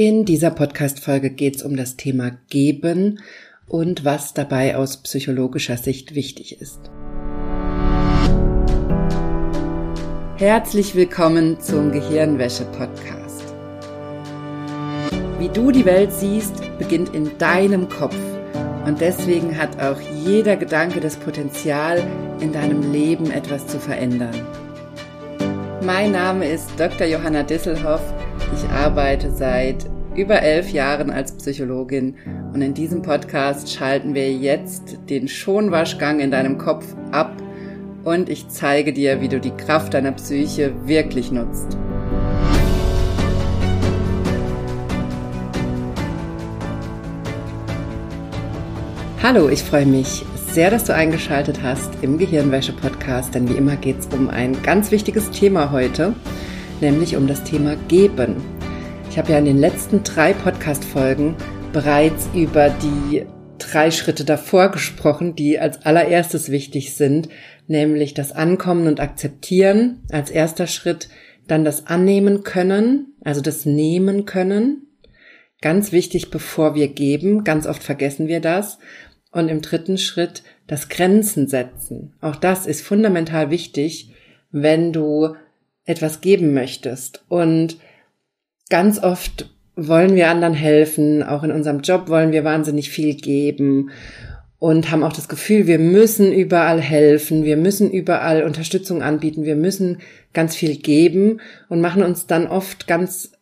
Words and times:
In 0.00 0.24
dieser 0.24 0.50
Podcast-Folge 0.50 1.30
geht 1.30 1.56
es 1.56 1.64
um 1.64 1.76
das 1.76 1.96
Thema 1.96 2.30
Geben 2.50 3.18
und 3.66 4.04
was 4.04 4.32
dabei 4.32 4.76
aus 4.76 4.98
psychologischer 4.98 5.76
Sicht 5.76 6.14
wichtig 6.14 6.60
ist. 6.60 6.78
Herzlich 10.36 10.94
willkommen 10.94 11.58
zum 11.58 11.90
Gehirnwäsche-Podcast. 11.90 13.42
Wie 15.40 15.48
du 15.48 15.72
die 15.72 15.84
Welt 15.84 16.12
siehst, 16.12 16.54
beginnt 16.78 17.12
in 17.12 17.36
deinem 17.38 17.88
Kopf 17.88 18.14
und 18.86 19.00
deswegen 19.00 19.58
hat 19.58 19.80
auch 19.80 20.00
jeder 20.24 20.54
Gedanke 20.54 21.00
das 21.00 21.16
Potenzial, 21.16 22.00
in 22.38 22.52
deinem 22.52 22.92
Leben 22.92 23.32
etwas 23.32 23.66
zu 23.66 23.80
verändern. 23.80 24.46
Mein 25.82 26.12
Name 26.12 26.48
ist 26.48 26.70
Dr. 26.78 27.08
Johanna 27.08 27.42
Disselhoff 27.42 28.14
ich 28.54 28.68
arbeite 28.70 29.30
seit 29.30 29.86
über 30.14 30.42
elf 30.42 30.70
Jahren 30.70 31.10
als 31.10 31.32
Psychologin 31.32 32.16
und 32.52 32.60
in 32.62 32.74
diesem 32.74 33.02
Podcast 33.02 33.72
schalten 33.72 34.14
wir 34.14 34.32
jetzt 34.32 34.98
den 35.08 35.28
Schonwaschgang 35.28 36.20
in 36.20 36.30
deinem 36.30 36.58
Kopf 36.58 36.84
ab 37.12 37.36
und 38.04 38.28
ich 38.28 38.48
zeige 38.48 38.92
dir, 38.92 39.20
wie 39.20 39.28
du 39.28 39.38
die 39.38 39.50
Kraft 39.50 39.94
deiner 39.94 40.12
Psyche 40.12 40.72
wirklich 40.86 41.30
nutzt. 41.30 41.76
Hallo, 49.22 49.48
ich 49.48 49.62
freue 49.62 49.86
mich 49.86 50.24
sehr, 50.52 50.70
dass 50.70 50.84
du 50.84 50.94
eingeschaltet 50.94 51.60
hast 51.62 51.90
im 52.02 52.18
Gehirnwäsche-Podcast, 52.18 53.34
denn 53.34 53.48
wie 53.48 53.56
immer 53.56 53.76
geht 53.76 53.98
es 54.00 54.06
um 54.06 54.30
ein 54.30 54.60
ganz 54.62 54.90
wichtiges 54.90 55.30
Thema 55.30 55.70
heute 55.70 56.14
nämlich 56.80 57.16
um 57.16 57.26
das 57.26 57.44
Thema 57.44 57.76
Geben. 57.88 58.36
Ich 59.10 59.18
habe 59.18 59.32
ja 59.32 59.38
in 59.38 59.44
den 59.44 59.58
letzten 59.58 60.02
drei 60.04 60.32
Podcast-Folgen 60.32 61.34
bereits 61.72 62.28
über 62.34 62.70
die 62.70 63.24
drei 63.58 63.90
Schritte 63.90 64.24
davor 64.24 64.70
gesprochen, 64.70 65.34
die 65.34 65.58
als 65.58 65.84
allererstes 65.84 66.50
wichtig 66.50 66.94
sind, 66.94 67.28
nämlich 67.66 68.14
das 68.14 68.32
Ankommen 68.32 68.86
und 68.86 69.00
Akzeptieren 69.00 70.02
als 70.10 70.30
erster 70.30 70.66
Schritt, 70.66 71.08
dann 71.46 71.64
das 71.64 71.86
Annehmen 71.86 72.42
können, 72.44 73.14
also 73.24 73.40
das 73.40 73.66
Nehmen 73.66 74.24
können. 74.24 74.86
Ganz 75.60 75.92
wichtig, 75.92 76.30
bevor 76.30 76.74
wir 76.74 76.88
geben, 76.88 77.42
ganz 77.42 77.66
oft 77.66 77.82
vergessen 77.82 78.28
wir 78.28 78.40
das. 78.40 78.78
Und 79.32 79.48
im 79.48 79.60
dritten 79.60 79.98
Schritt 79.98 80.42
das 80.66 80.88
Grenzen 80.88 81.48
setzen. 81.48 82.14
Auch 82.20 82.36
das 82.36 82.66
ist 82.66 82.82
fundamental 82.82 83.50
wichtig, 83.50 84.12
wenn 84.50 84.92
du 84.92 85.34
etwas 85.88 86.20
geben 86.20 86.52
möchtest. 86.52 87.24
Und 87.28 87.78
ganz 88.68 89.02
oft 89.02 89.50
wollen 89.74 90.14
wir 90.14 90.28
anderen 90.28 90.52
helfen, 90.52 91.22
auch 91.22 91.42
in 91.42 91.50
unserem 91.50 91.80
Job 91.80 92.08
wollen 92.08 92.30
wir 92.30 92.44
wahnsinnig 92.44 92.90
viel 92.90 93.14
geben 93.14 93.90
und 94.58 94.90
haben 94.90 95.02
auch 95.02 95.14
das 95.14 95.28
Gefühl, 95.28 95.66
wir 95.66 95.78
müssen 95.78 96.30
überall 96.30 96.80
helfen, 96.80 97.44
wir 97.44 97.56
müssen 97.56 97.90
überall 97.90 98.42
Unterstützung 98.42 99.02
anbieten, 99.02 99.44
wir 99.44 99.56
müssen 99.56 99.98
ganz 100.34 100.54
viel 100.54 100.76
geben 100.76 101.40
und 101.70 101.80
machen 101.80 102.02
uns 102.02 102.26
dann 102.26 102.46
oft 102.46 102.86
ganz, 102.86 103.32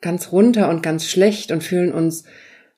ganz 0.00 0.32
runter 0.32 0.70
und 0.70 0.82
ganz 0.82 1.06
schlecht 1.06 1.52
und 1.52 1.62
fühlen 1.62 1.92
uns 1.92 2.24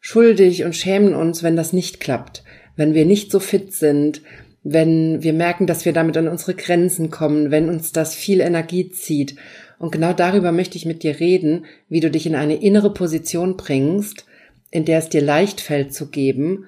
schuldig 0.01 0.65
und 0.65 0.75
schämen 0.75 1.15
uns, 1.15 1.45
wenn 1.45 1.57
das 1.57 1.73
nicht 1.73 2.01
klappt, 2.01 2.43
wenn 2.75 2.95
wir 2.95 3.05
nicht 3.05 3.31
so 3.31 3.39
fit 3.39 3.73
sind, 3.75 4.23
wenn 4.65 5.23
wir 5.23 5.35
merken, 5.35 5.67
dass 5.67 5.85
wir 5.85 5.93
damit 5.93 6.17
an 6.17 6.27
unsere 6.27 6.55
Grenzen 6.55 7.11
kommen, 7.11 7.51
wenn 7.51 7.69
uns 7.69 7.93
das 7.93 8.15
viel 8.15 8.41
Energie 8.41 8.91
zieht. 8.91 9.37
Und 9.79 9.93
genau 9.93 10.15
darüber 10.15 10.53
möchte 10.53 10.77
ich 10.77 10.87
mit 10.87 11.03
dir 11.03 11.21
reden, 11.21 11.67
wie 11.89 12.01
du 12.01 12.11
dich 12.11 12.27
in 12.27 12.35
eine 12.35 12.57
innere 12.57 12.93
Position 12.93 13.59
bringst, 13.59 14.25
in 14.71 14.87
der 14.87 14.99
es 14.99 15.11
dir 15.11 15.21
leicht 15.21 15.61
fällt 15.61 15.93
zu 15.93 16.09
geben 16.09 16.65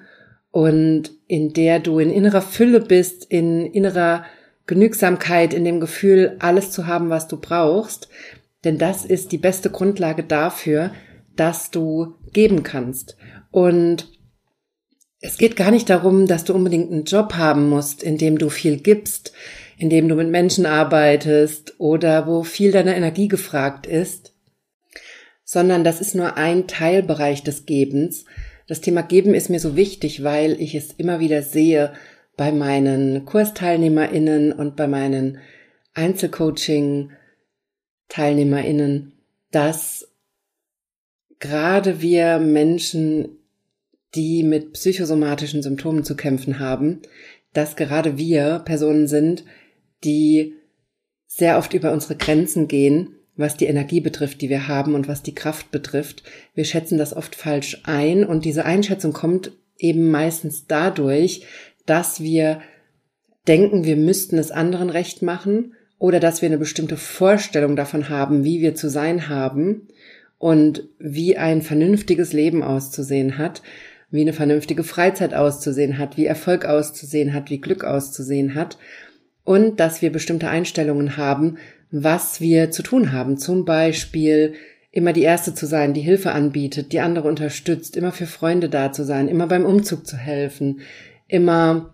und 0.51 1.11
in 1.27 1.53
der 1.53 1.79
du 1.79 1.97
in 1.99 2.11
innerer 2.11 2.41
Fülle 2.41 2.81
bist, 2.81 3.25
in 3.25 3.65
innerer 3.65 4.23
Genügsamkeit, 4.67 5.53
in 5.53 5.65
dem 5.65 5.79
Gefühl, 5.79 6.35
alles 6.39 6.71
zu 6.71 6.85
haben, 6.85 7.09
was 7.09 7.27
du 7.27 7.37
brauchst. 7.37 8.09
Denn 8.63 8.77
das 8.77 9.05
ist 9.05 9.31
die 9.31 9.37
beste 9.37 9.71
Grundlage 9.71 10.23
dafür, 10.23 10.91
dass 11.35 11.71
du 11.71 12.15
geben 12.31 12.63
kannst. 12.63 13.17
Und 13.49 14.16
es 15.27 15.37
geht 15.37 15.57
gar 15.57 15.71
nicht 15.71 15.89
darum, 15.89 16.25
dass 16.25 16.45
du 16.45 16.53
unbedingt 16.53 16.89
einen 16.89 17.03
Job 17.03 17.33
haben 17.33 17.67
musst, 17.69 18.01
in 18.01 18.17
dem 18.17 18.37
du 18.37 18.49
viel 18.49 18.77
gibst, 18.77 19.33
in 19.77 19.89
dem 19.89 20.07
du 20.07 20.15
mit 20.15 20.29
Menschen 20.29 20.65
arbeitest 20.65 21.75
oder 21.79 22.27
wo 22.27 22.43
viel 22.43 22.71
deiner 22.71 22.95
Energie 22.95 23.27
gefragt 23.27 23.85
ist, 23.85 24.33
sondern 25.43 25.83
das 25.83 25.99
ist 25.99 26.15
nur 26.15 26.37
ein 26.37 26.67
Teilbereich 26.67 27.43
des 27.43 27.65
Gebens. 27.65 28.23
Das 28.67 28.79
Thema 28.79 29.01
Geben 29.03 29.33
ist 29.33 29.49
mir 29.49 29.59
so 29.59 29.75
wichtig, 29.75 30.23
weil 30.23 30.59
ich 30.61 30.75
es 30.75 30.93
immer 30.93 31.19
wieder 31.19 31.41
sehe 31.41 31.93
bei 32.37 32.53
meinen 32.53 33.25
Kursteilnehmerinnen 33.25 34.53
und 34.53 34.77
bei 34.77 34.87
meinen 34.87 35.39
Einzelcoaching 35.93 37.11
Teilnehmerinnen, 38.07 39.11
dass 39.51 40.07
gerade 41.39 42.01
wir 42.01 42.39
Menschen 42.39 43.36
die 44.17 44.43
mit 44.43 44.73
psychosomatischen 44.73 45.61
Symptomen 45.61 46.03
zu 46.03 46.15
kämpfen 46.15 46.59
haben, 46.59 47.01
dass 47.53 47.75
gerade 47.75 48.17
wir 48.17 48.63
Personen 48.65 49.07
sind, 49.07 49.45
die 50.03 50.55
sehr 51.27 51.57
oft 51.59 51.73
über 51.73 51.93
unsere 51.93 52.15
Grenzen 52.15 52.67
gehen, 52.67 53.15
was 53.35 53.55
die 53.55 53.67
Energie 53.67 54.01
betrifft, 54.01 54.41
die 54.41 54.49
wir 54.49 54.67
haben 54.67 54.95
und 54.95 55.07
was 55.07 55.21
die 55.21 55.35
Kraft 55.35 55.69
betrifft. 55.69 56.23
Wir 56.55 56.65
schätzen 56.65 56.97
das 56.97 57.15
oft 57.15 57.35
falsch 57.35 57.81
ein 57.83 58.25
und 58.25 58.43
diese 58.43 58.65
Einschätzung 58.65 59.13
kommt 59.13 59.51
eben 59.77 60.09
meistens 60.09 60.65
dadurch, 60.65 61.45
dass 61.85 62.19
wir 62.19 62.61
denken, 63.47 63.85
wir 63.85 63.97
müssten 63.97 64.39
es 64.39 64.49
anderen 64.49 64.89
recht 64.89 65.21
machen 65.21 65.75
oder 65.99 66.19
dass 66.19 66.41
wir 66.41 66.47
eine 66.47 66.57
bestimmte 66.57 66.97
Vorstellung 66.97 67.75
davon 67.75 68.09
haben, 68.09 68.43
wie 68.43 68.61
wir 68.61 68.73
zu 68.73 68.89
sein 68.89 69.29
haben 69.29 69.87
und 70.39 70.89
wie 70.97 71.37
ein 71.37 71.61
vernünftiges 71.61 72.33
Leben 72.33 72.63
auszusehen 72.63 73.37
hat 73.37 73.61
wie 74.09 74.21
eine 74.21 74.33
vernünftige 74.33 74.83
Freizeit 74.83 75.33
auszusehen 75.33 75.97
hat, 75.97 76.17
wie 76.17 76.25
Erfolg 76.25 76.65
auszusehen 76.65 77.33
hat, 77.33 77.49
wie 77.49 77.59
Glück 77.59 77.83
auszusehen 77.83 78.55
hat 78.55 78.77
und 79.43 79.79
dass 79.79 80.01
wir 80.01 80.11
bestimmte 80.11 80.49
Einstellungen 80.49 81.17
haben, 81.17 81.57
was 81.91 82.41
wir 82.41 82.71
zu 82.71 82.83
tun 82.83 83.11
haben. 83.11 83.37
Zum 83.37 83.65
Beispiel 83.65 84.53
immer 84.91 85.13
die 85.13 85.23
Erste 85.23 85.53
zu 85.53 85.65
sein, 85.65 85.93
die 85.93 86.01
Hilfe 86.01 86.31
anbietet, 86.31 86.91
die 86.91 86.99
andere 86.99 87.27
unterstützt, 87.27 87.95
immer 87.95 88.11
für 88.11 88.25
Freunde 88.25 88.69
da 88.69 88.91
zu 88.91 89.03
sein, 89.03 89.27
immer 89.27 89.47
beim 89.47 89.65
Umzug 89.65 90.07
zu 90.07 90.17
helfen, 90.17 90.81
immer 91.27 91.93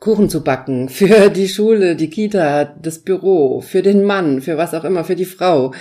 Kuchen 0.00 0.28
zu 0.28 0.44
backen, 0.44 0.88
für 0.88 1.30
die 1.30 1.48
Schule, 1.48 1.96
die 1.96 2.10
Kita, 2.10 2.64
das 2.64 3.00
Büro, 3.00 3.60
für 3.60 3.82
den 3.82 4.04
Mann, 4.04 4.40
für 4.40 4.56
was 4.56 4.74
auch 4.74 4.84
immer, 4.84 5.04
für 5.04 5.16
die 5.16 5.24
Frau. 5.24 5.74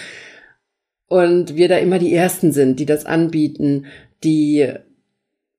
Und 1.07 1.55
wir 1.55 1.69
da 1.69 1.77
immer 1.77 1.99
die 1.99 2.13
Ersten 2.13 2.51
sind, 2.51 2.79
die 2.79 2.85
das 2.85 3.05
anbieten, 3.05 3.85
die 4.23 4.67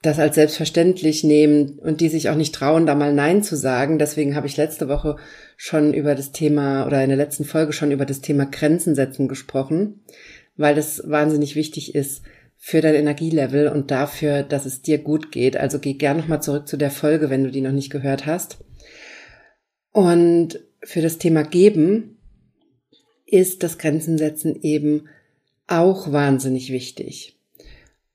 das 0.03 0.19
als 0.21 0.37
selbstverständlich 0.37 1.25
nehmen 1.25 1.79
und 1.81 2.01
die 2.01 2.09
sich 2.09 2.31
auch 2.31 2.37
nicht 2.37 2.55
trauen, 2.55 2.87
da 2.87 2.95
mal 2.95 3.13
Nein 3.13 3.43
zu 3.43 3.57
sagen. 3.57 3.99
Deswegen 3.99 4.37
habe 4.37 4.47
ich 4.47 4.57
letzte 4.57 4.89
Woche 4.89 5.17
schon 5.57 5.93
über 5.93 6.15
das 6.15 6.31
Thema 6.31 6.87
oder 6.87 7.03
in 7.03 7.09
der 7.09 7.17
letzten 7.17 7.45
Folge 7.45 7.73
schon 7.73 7.91
über 7.91 8.07
das 8.07 8.21
Thema 8.21 8.47
Grenzen 8.47 8.95
setzen 8.95 9.27
gesprochen, 9.27 10.05
weil 10.57 10.77
das 10.77 11.03
wahnsinnig 11.05 11.57
wichtig 11.57 11.95
ist 11.97 12.23
für 12.57 12.81
dein 12.81 12.95
Energielevel 12.95 13.69
und 13.69 13.91
dafür, 13.91 14.43
dass 14.43 14.67
es 14.67 14.83
dir 14.83 14.99
gut 14.99 15.33
geht. 15.33 15.57
Also 15.57 15.79
geh 15.79 15.95
gern 15.95 16.19
nochmal 16.19 16.43
zurück 16.43 16.69
zu 16.69 16.77
der 16.77 16.91
Folge, 16.91 17.31
wenn 17.31 17.45
du 17.45 17.51
die 17.51 17.61
noch 17.61 17.73
nicht 17.73 17.91
gehört 17.91 18.27
hast. 18.27 18.59
Und 19.93 20.61
für 20.83 21.03
das 21.03 21.19
Thema 21.19 21.43
Geben 21.43 22.19
ist 23.27 23.63
das 23.63 23.79
Grenzen 23.79 24.17
setzen 24.17 24.61
eben 24.63 25.09
auch 25.67 26.13
wahnsinnig 26.13 26.73
wichtig. 26.73 27.38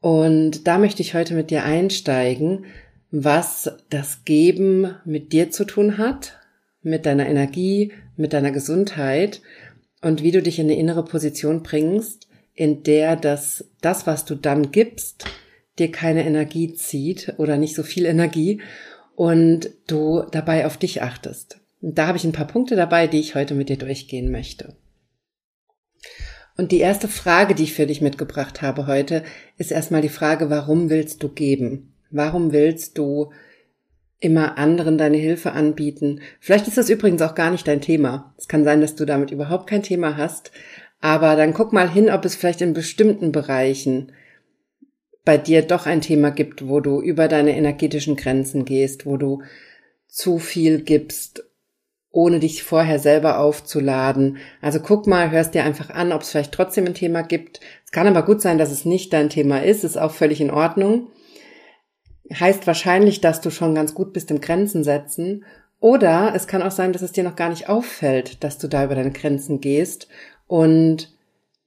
Und 0.03 0.67
da 0.67 0.79
möchte 0.79 1.01
ich 1.01 1.13
heute 1.13 1.33
mit 1.33 1.49
dir 1.49 1.63
einsteigen, 1.63 2.65
was 3.09 3.71
das 3.89 4.25
Geben 4.25 4.95
mit 5.05 5.31
dir 5.31 5.49
zu 5.49 5.63
tun 5.63 5.97
hat, 5.97 6.41
mit 6.81 7.05
deiner 7.05 7.25
Energie, 7.25 7.93
mit 8.17 8.33
deiner 8.33 8.51
Gesundheit 8.51 9.41
und 10.01 10.21
wie 10.21 10.31
du 10.31 10.41
dich 10.41 10.59
in 10.59 10.65
eine 10.65 10.77
innere 10.77 11.05
Position 11.05 11.63
bringst, 11.63 12.27
in 12.53 12.83
der 12.83 13.15
das, 13.15 13.71
das, 13.79 14.05
was 14.05 14.25
du 14.25 14.35
dann 14.35 14.73
gibst, 14.73 15.23
dir 15.79 15.89
keine 15.89 16.25
Energie 16.25 16.73
zieht 16.73 17.35
oder 17.37 17.55
nicht 17.55 17.73
so 17.73 17.83
viel 17.83 18.05
Energie 18.05 18.59
und 19.15 19.69
du 19.87 20.23
dabei 20.31 20.65
auf 20.65 20.75
dich 20.75 21.01
achtest. 21.01 21.61
Und 21.79 21.97
da 21.97 22.07
habe 22.07 22.17
ich 22.17 22.25
ein 22.25 22.33
paar 22.33 22.47
Punkte 22.47 22.75
dabei, 22.75 23.07
die 23.07 23.21
ich 23.21 23.35
heute 23.35 23.55
mit 23.55 23.69
dir 23.69 23.77
durchgehen 23.77 24.33
möchte. 24.33 24.75
Und 26.55 26.71
die 26.71 26.79
erste 26.79 27.07
Frage, 27.07 27.55
die 27.55 27.63
ich 27.63 27.73
für 27.73 27.87
dich 27.87 28.01
mitgebracht 28.01 28.61
habe 28.61 28.85
heute, 28.85 29.23
ist 29.57 29.71
erstmal 29.71 30.01
die 30.01 30.09
Frage, 30.09 30.49
warum 30.49 30.89
willst 30.89 31.23
du 31.23 31.29
geben? 31.29 31.93
Warum 32.11 32.51
willst 32.51 32.97
du 32.97 33.31
immer 34.19 34.57
anderen 34.57 34.97
deine 34.97 35.17
Hilfe 35.17 35.53
anbieten? 35.53 36.21
Vielleicht 36.39 36.67
ist 36.67 36.77
das 36.77 36.89
übrigens 36.89 37.21
auch 37.23 37.33
gar 37.33 37.49
nicht 37.49 37.67
dein 37.67 37.81
Thema. 37.81 38.35
Es 38.37 38.47
kann 38.47 38.63
sein, 38.63 38.81
dass 38.81 38.95
du 38.95 39.05
damit 39.05 39.31
überhaupt 39.31 39.67
kein 39.67 39.83
Thema 39.83 40.15
hast. 40.15 40.51
Aber 41.01 41.35
dann 41.35 41.53
guck 41.53 41.73
mal 41.73 41.89
hin, 41.89 42.09
ob 42.09 42.23
es 42.23 42.35
vielleicht 42.35 42.61
in 42.61 42.73
bestimmten 42.73 43.31
Bereichen 43.31 44.11
bei 45.25 45.37
dir 45.37 45.61
doch 45.63 45.85
ein 45.85 46.01
Thema 46.01 46.31
gibt, 46.31 46.67
wo 46.67 46.79
du 46.79 47.01
über 47.01 47.27
deine 47.27 47.57
energetischen 47.57 48.15
Grenzen 48.15 48.63
gehst, 48.63 49.05
wo 49.05 49.17
du 49.17 49.41
zu 50.07 50.37
viel 50.37 50.81
gibst, 50.81 51.43
ohne 52.13 52.39
dich 52.39 52.63
vorher 52.63 52.99
selber 52.99 53.39
aufzuladen. 53.39 54.37
Also 54.61 54.79
guck 54.79 55.07
mal, 55.07 55.31
hörst 55.31 55.53
dir 55.53 55.65
einfach 55.65 55.89
an, 55.89 56.13
ob 56.13 56.21
es 56.21 56.29
vielleicht 56.29 56.53
trotzdem 56.53 56.85
ein 56.85 56.93
Thema 56.93 57.23
gibt. 57.23 57.59
Es 57.83 57.91
kann 57.91 58.07
aber 58.07 58.23
gut 58.23 58.41
sein, 58.41 58.57
dass 58.57 58.71
es 58.71 58.85
nicht 58.85 59.11
dein 59.11 59.29
Thema 59.29 59.61
ist, 59.61 59.83
ist 59.83 59.97
auch 59.97 60.11
völlig 60.11 60.39
in 60.39 60.51
Ordnung. 60.51 61.07
Heißt 62.31 62.65
wahrscheinlich, 62.67 63.19
dass 63.19 63.41
du 63.41 63.49
schon 63.49 63.75
ganz 63.75 63.93
gut 63.95 64.13
bist 64.13 64.31
im 64.31 64.39
Grenzen 64.39 64.83
setzen. 64.83 65.43
Oder 65.79 66.31
es 66.35 66.47
kann 66.47 66.61
auch 66.61 66.71
sein, 66.71 66.93
dass 66.93 67.01
es 67.01 67.11
dir 67.11 67.23
noch 67.23 67.35
gar 67.35 67.49
nicht 67.49 67.67
auffällt, 67.67 68.43
dass 68.43 68.59
du 68.59 68.69
da 68.69 68.85
über 68.85 68.95
deine 68.95 69.11
Grenzen 69.11 69.59
gehst 69.59 70.07
und 70.47 71.09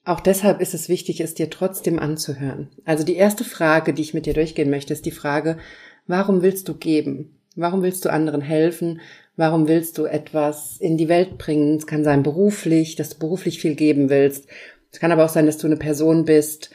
auch 0.05 0.21
deshalb 0.21 0.61
ist 0.61 0.73
es 0.73 0.89
wichtig, 0.89 1.21
es 1.21 1.35
dir 1.35 1.51
trotzdem 1.51 1.99
anzuhören. 1.99 2.69
Also 2.85 3.03
die 3.03 3.17
erste 3.17 3.43
Frage, 3.43 3.93
die 3.93 4.03
ich 4.03 4.15
mit 4.15 4.25
dir 4.25 4.35
durchgehen 4.35 4.71
möchte, 4.71 4.93
ist 4.93 5.05
die 5.05 5.11
Frage, 5.11 5.59
warum 6.07 6.43
willst 6.43 6.69
du 6.69 6.75
geben? 6.75 7.37
Warum 7.57 7.83
willst 7.83 8.05
du 8.05 8.13
anderen 8.13 8.41
helfen? 8.41 9.01
Warum 9.37 9.69
willst 9.69 9.99
du 9.99 10.07
etwas 10.07 10.79
in 10.81 10.97
die 10.97 11.09
Welt 11.09 11.37
bringen? 11.37 11.77
Es 11.77 11.87
kann 11.87 12.05
sein 12.05 12.23
beruflich, 12.23 12.97
dass 12.97 13.11
du 13.11 13.19
beruflich 13.19 13.61
viel 13.61 13.75
geben 13.75 14.09
willst. 14.09 14.47
Es 14.91 14.99
kann 14.99 15.13
aber 15.13 15.25
auch 15.25 15.31
sein, 15.31 15.45
dass 15.47 15.59
du 15.59 15.67
eine 15.67 15.77
Person 15.77 16.25
bist, 16.25 16.71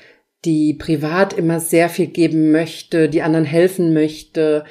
die 0.45 0.75
privat 0.75 1.33
immer 1.33 1.59
sehr 1.59 1.89
viel 1.89 2.07
geben 2.07 2.51
möchte, 2.51 3.09
die 3.09 3.23
anderen 3.23 3.45
helfen 3.45 3.93
möchte, 3.93 4.63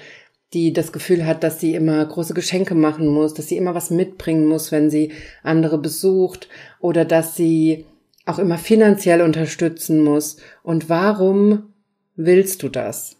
die 0.53 0.73
das 0.73 0.93
Gefühl 0.93 1.27
hat, 1.27 1.45
dass 1.45 1.61
sie 1.61 1.75
immer 1.75 2.05
große 2.05 2.35
Geschenke 2.35 2.75
machen 2.75 3.07
muss, 3.07 3.35
dass 3.35 3.49
sie 3.49 3.57
immer 3.57 3.75
was 3.75 3.91
mitbringen 3.91 4.47
muss, 4.47 4.73
wenn 4.73 4.91
sie 4.91 5.13
andere 5.43 5.79
besucht 5.79 6.49
oder 6.81 7.05
dass 7.05 7.37
sie 7.37 7.87
auch 8.27 8.39
immer 8.39 8.59
finanziell 8.59 9.23
unterstützen 9.23 10.03
muss. 10.03 10.37
Und 10.63 10.89
warum 10.89 11.73
willst 12.17 12.63
du 12.63 12.69
das? 12.69 13.17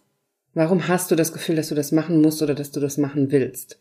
Warum 0.53 0.89
hast 0.89 1.09
du 1.11 1.15
das 1.15 1.31
Gefühl, 1.31 1.55
dass 1.55 1.69
du 1.69 1.75
das 1.75 1.93
machen 1.93 2.21
musst 2.21 2.41
oder 2.41 2.53
dass 2.53 2.71
du 2.71 2.81
das 2.81 2.97
machen 2.97 3.31
willst? 3.31 3.79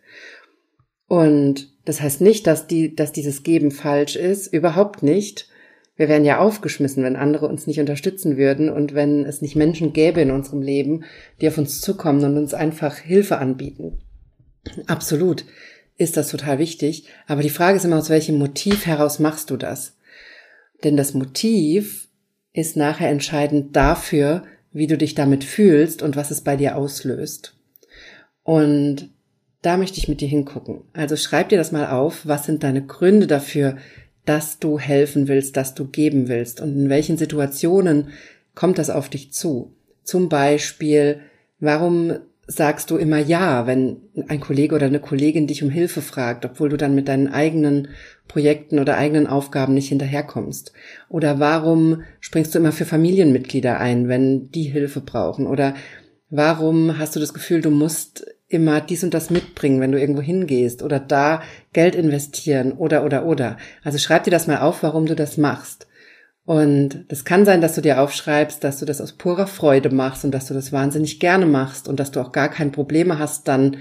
Und 1.10 1.72
das 1.86 2.00
heißt 2.00 2.20
nicht, 2.20 2.46
dass 2.46 2.68
die, 2.68 2.94
dass 2.94 3.10
dieses 3.10 3.42
Geben 3.42 3.72
falsch 3.72 4.14
ist. 4.14 4.46
Überhaupt 4.46 5.02
nicht. 5.02 5.48
Wir 5.96 6.08
wären 6.08 6.24
ja 6.24 6.38
aufgeschmissen, 6.38 7.02
wenn 7.02 7.16
andere 7.16 7.48
uns 7.48 7.66
nicht 7.66 7.80
unterstützen 7.80 8.36
würden 8.36 8.70
und 8.70 8.94
wenn 8.94 9.24
es 9.24 9.42
nicht 9.42 9.56
Menschen 9.56 9.92
gäbe 9.92 10.20
in 10.20 10.30
unserem 10.30 10.62
Leben, 10.62 11.02
die 11.40 11.48
auf 11.48 11.58
uns 11.58 11.80
zukommen 11.80 12.22
und 12.22 12.38
uns 12.38 12.54
einfach 12.54 12.96
Hilfe 12.98 13.38
anbieten. 13.38 13.98
Absolut 14.86 15.44
ist 15.96 16.16
das 16.16 16.28
total 16.28 16.60
wichtig. 16.60 17.06
Aber 17.26 17.42
die 17.42 17.50
Frage 17.50 17.76
ist 17.76 17.84
immer, 17.84 17.98
aus 17.98 18.08
welchem 18.08 18.38
Motiv 18.38 18.86
heraus 18.86 19.18
machst 19.18 19.50
du 19.50 19.56
das? 19.56 19.96
Denn 20.84 20.96
das 20.96 21.12
Motiv 21.12 22.06
ist 22.52 22.76
nachher 22.76 23.10
entscheidend 23.10 23.74
dafür, 23.74 24.44
wie 24.70 24.86
du 24.86 24.96
dich 24.96 25.16
damit 25.16 25.42
fühlst 25.42 26.02
und 26.02 26.14
was 26.14 26.30
es 26.30 26.42
bei 26.42 26.54
dir 26.54 26.76
auslöst. 26.76 27.56
Und 28.44 29.10
da 29.62 29.76
möchte 29.76 29.98
ich 29.98 30.08
mit 30.08 30.20
dir 30.20 30.28
hingucken. 30.28 30.82
Also 30.92 31.16
schreib 31.16 31.50
dir 31.50 31.58
das 31.58 31.72
mal 31.72 31.90
auf. 31.90 32.26
Was 32.26 32.46
sind 32.46 32.62
deine 32.62 32.84
Gründe 32.84 33.26
dafür, 33.26 33.76
dass 34.24 34.58
du 34.58 34.78
helfen 34.78 35.28
willst, 35.28 35.56
dass 35.56 35.74
du 35.74 35.86
geben 35.86 36.28
willst? 36.28 36.60
Und 36.60 36.76
in 36.76 36.88
welchen 36.88 37.18
Situationen 37.18 38.08
kommt 38.54 38.78
das 38.78 38.90
auf 38.90 39.08
dich 39.08 39.32
zu? 39.32 39.74
Zum 40.02 40.28
Beispiel, 40.28 41.20
warum 41.58 42.14
sagst 42.46 42.90
du 42.90 42.96
immer 42.96 43.18
ja, 43.18 43.66
wenn 43.66 43.98
ein 44.26 44.40
Kollege 44.40 44.74
oder 44.74 44.86
eine 44.86 44.98
Kollegin 44.98 45.46
dich 45.46 45.62
um 45.62 45.70
Hilfe 45.70 46.02
fragt, 46.02 46.44
obwohl 46.44 46.68
du 46.68 46.76
dann 46.76 46.96
mit 46.96 47.06
deinen 47.06 47.28
eigenen 47.28 47.88
Projekten 48.26 48.80
oder 48.80 48.96
eigenen 48.96 49.26
Aufgaben 49.26 49.74
nicht 49.74 49.88
hinterherkommst? 49.88 50.72
Oder 51.08 51.38
warum 51.38 52.02
springst 52.18 52.54
du 52.54 52.58
immer 52.58 52.72
für 52.72 52.86
Familienmitglieder 52.86 53.78
ein, 53.78 54.08
wenn 54.08 54.50
die 54.50 54.64
Hilfe 54.64 55.00
brauchen? 55.00 55.46
Oder 55.46 55.74
warum 56.28 56.98
hast 56.98 57.14
du 57.14 57.20
das 57.20 57.34
Gefühl, 57.34 57.60
du 57.60 57.70
musst 57.70 58.26
immer 58.50 58.80
dies 58.80 59.04
und 59.04 59.14
das 59.14 59.30
mitbringen, 59.30 59.80
wenn 59.80 59.92
du 59.92 60.00
irgendwo 60.00 60.20
hingehst 60.20 60.82
oder 60.82 60.98
da 60.98 61.40
Geld 61.72 61.94
investieren 61.94 62.72
oder 62.72 63.04
oder 63.04 63.24
oder. 63.24 63.56
Also 63.82 63.98
schreib 63.98 64.24
dir 64.24 64.32
das 64.32 64.48
mal 64.48 64.58
auf, 64.58 64.82
warum 64.82 65.06
du 65.06 65.14
das 65.14 65.38
machst. 65.38 65.86
Und 66.44 67.04
es 67.08 67.24
kann 67.24 67.44
sein, 67.44 67.60
dass 67.60 67.76
du 67.76 67.80
dir 67.80 68.00
aufschreibst, 68.00 68.64
dass 68.64 68.78
du 68.80 68.84
das 68.84 69.00
aus 69.00 69.12
purer 69.12 69.46
Freude 69.46 69.90
machst 69.90 70.24
und 70.24 70.32
dass 70.32 70.46
du 70.46 70.54
das 70.54 70.72
wahnsinnig 70.72 71.20
gerne 71.20 71.46
machst 71.46 71.86
und 71.86 72.00
dass 72.00 72.10
du 72.10 72.20
auch 72.20 72.32
gar 72.32 72.48
keine 72.48 72.72
Probleme 72.72 73.20
hast, 73.20 73.46
dann 73.46 73.76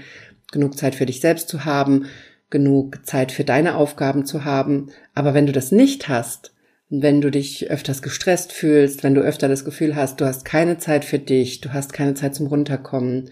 genug 0.52 0.78
Zeit 0.78 0.94
für 0.94 1.06
dich 1.06 1.20
selbst 1.20 1.48
zu 1.48 1.64
haben, 1.64 2.06
genug 2.48 3.04
Zeit 3.04 3.32
für 3.32 3.44
deine 3.44 3.74
Aufgaben 3.74 4.24
zu 4.24 4.44
haben. 4.44 4.90
Aber 5.14 5.34
wenn 5.34 5.46
du 5.46 5.52
das 5.52 5.72
nicht 5.72 6.08
hast, 6.08 6.52
wenn 6.90 7.20
du 7.20 7.30
dich 7.30 7.70
öfters 7.70 8.02
gestresst 8.02 8.52
fühlst, 8.52 9.02
wenn 9.02 9.14
du 9.14 9.20
öfter 9.20 9.48
das 9.48 9.64
Gefühl 9.64 9.96
hast, 9.96 10.20
du 10.20 10.26
hast 10.26 10.44
keine 10.44 10.78
Zeit 10.78 11.04
für 11.04 11.18
dich, 11.18 11.60
du 11.60 11.72
hast 11.72 11.92
keine 11.92 12.14
Zeit 12.14 12.36
zum 12.36 12.46
Runterkommen. 12.46 13.30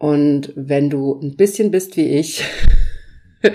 Und 0.00 0.54
wenn 0.56 0.88
du 0.88 1.20
ein 1.20 1.36
bisschen 1.36 1.70
bist 1.70 1.98
wie 1.98 2.06
ich, 2.06 2.42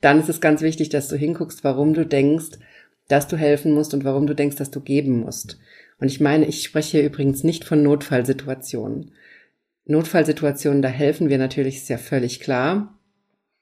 dann 0.00 0.20
ist 0.20 0.28
es 0.28 0.40
ganz 0.40 0.62
wichtig, 0.62 0.88
dass 0.88 1.08
du 1.08 1.16
hinguckst, 1.16 1.64
warum 1.64 1.94
du 1.94 2.06
denkst, 2.06 2.60
dass 3.08 3.26
du 3.26 3.36
helfen 3.36 3.72
musst 3.72 3.92
und 3.92 4.04
warum 4.04 4.28
du 4.28 4.34
denkst, 4.34 4.54
dass 4.54 4.70
du 4.70 4.80
geben 4.80 5.18
musst. 5.18 5.58
Und 5.98 6.06
ich 6.06 6.20
meine, 6.20 6.46
ich 6.46 6.62
spreche 6.62 6.98
hier 6.98 7.06
übrigens 7.06 7.42
nicht 7.42 7.64
von 7.64 7.82
Notfallsituationen. 7.82 9.10
Notfallsituationen, 9.84 10.80
da 10.80 10.88
helfen 10.88 11.28
wir 11.28 11.38
natürlich, 11.38 11.78
ist 11.78 11.88
ja 11.88 11.98
völlig 11.98 12.38
klar. 12.38 12.96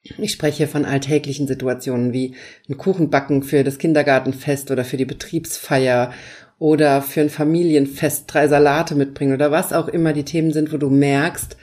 Ich 0.02 0.32
spreche 0.32 0.66
von 0.66 0.84
alltäglichen 0.84 1.46
Situationen 1.46 2.12
wie 2.12 2.34
ein 2.68 2.76
Kuchenbacken 2.76 3.42
für 3.42 3.64
das 3.64 3.78
Kindergartenfest 3.78 4.70
oder 4.70 4.84
für 4.84 4.98
die 4.98 5.06
Betriebsfeier 5.06 6.12
oder 6.58 7.00
für 7.00 7.22
ein 7.22 7.30
Familienfest 7.30 8.24
drei 8.26 8.48
Salate 8.48 8.96
mitbringen 8.96 9.32
oder 9.32 9.50
was 9.50 9.72
auch 9.72 9.88
immer 9.88 10.12
die 10.12 10.24
Themen 10.24 10.52
sind, 10.52 10.74
wo 10.74 10.76
du 10.76 10.90
merkst, 10.90 11.56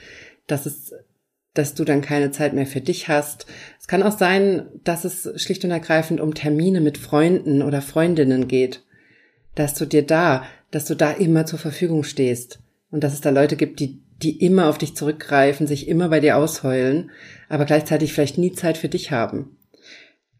dass 0.46 0.66
es 0.66 0.92
dass 1.56 1.74
du 1.74 1.84
dann 1.84 2.02
keine 2.02 2.30
Zeit 2.30 2.52
mehr 2.52 2.66
für 2.66 2.80
dich 2.80 3.08
hast. 3.08 3.46
Es 3.80 3.86
kann 3.86 4.02
auch 4.02 4.16
sein, 4.16 4.66
dass 4.84 5.04
es 5.04 5.30
schlicht 5.42 5.64
und 5.64 5.70
ergreifend 5.70 6.20
um 6.20 6.34
Termine 6.34 6.80
mit 6.80 6.98
Freunden 6.98 7.62
oder 7.62 7.80
Freundinnen 7.80 8.46
geht. 8.46 8.82
Dass 9.54 9.72
du 9.74 9.86
dir 9.86 10.02
da, 10.02 10.44
dass 10.70 10.84
du 10.84 10.94
da 10.94 11.12
immer 11.12 11.46
zur 11.46 11.58
Verfügung 11.58 12.04
stehst. 12.04 12.60
Und 12.90 13.02
dass 13.02 13.14
es 13.14 13.22
da 13.22 13.30
Leute 13.30 13.56
gibt, 13.56 13.80
die, 13.80 14.02
die 14.22 14.44
immer 14.44 14.68
auf 14.68 14.78
dich 14.78 14.94
zurückgreifen, 14.94 15.66
sich 15.66 15.88
immer 15.88 16.10
bei 16.10 16.20
dir 16.20 16.36
ausheulen, 16.36 17.10
aber 17.48 17.64
gleichzeitig 17.64 18.12
vielleicht 18.12 18.38
nie 18.38 18.52
Zeit 18.52 18.76
für 18.76 18.88
dich 18.88 19.10
haben. 19.10 19.55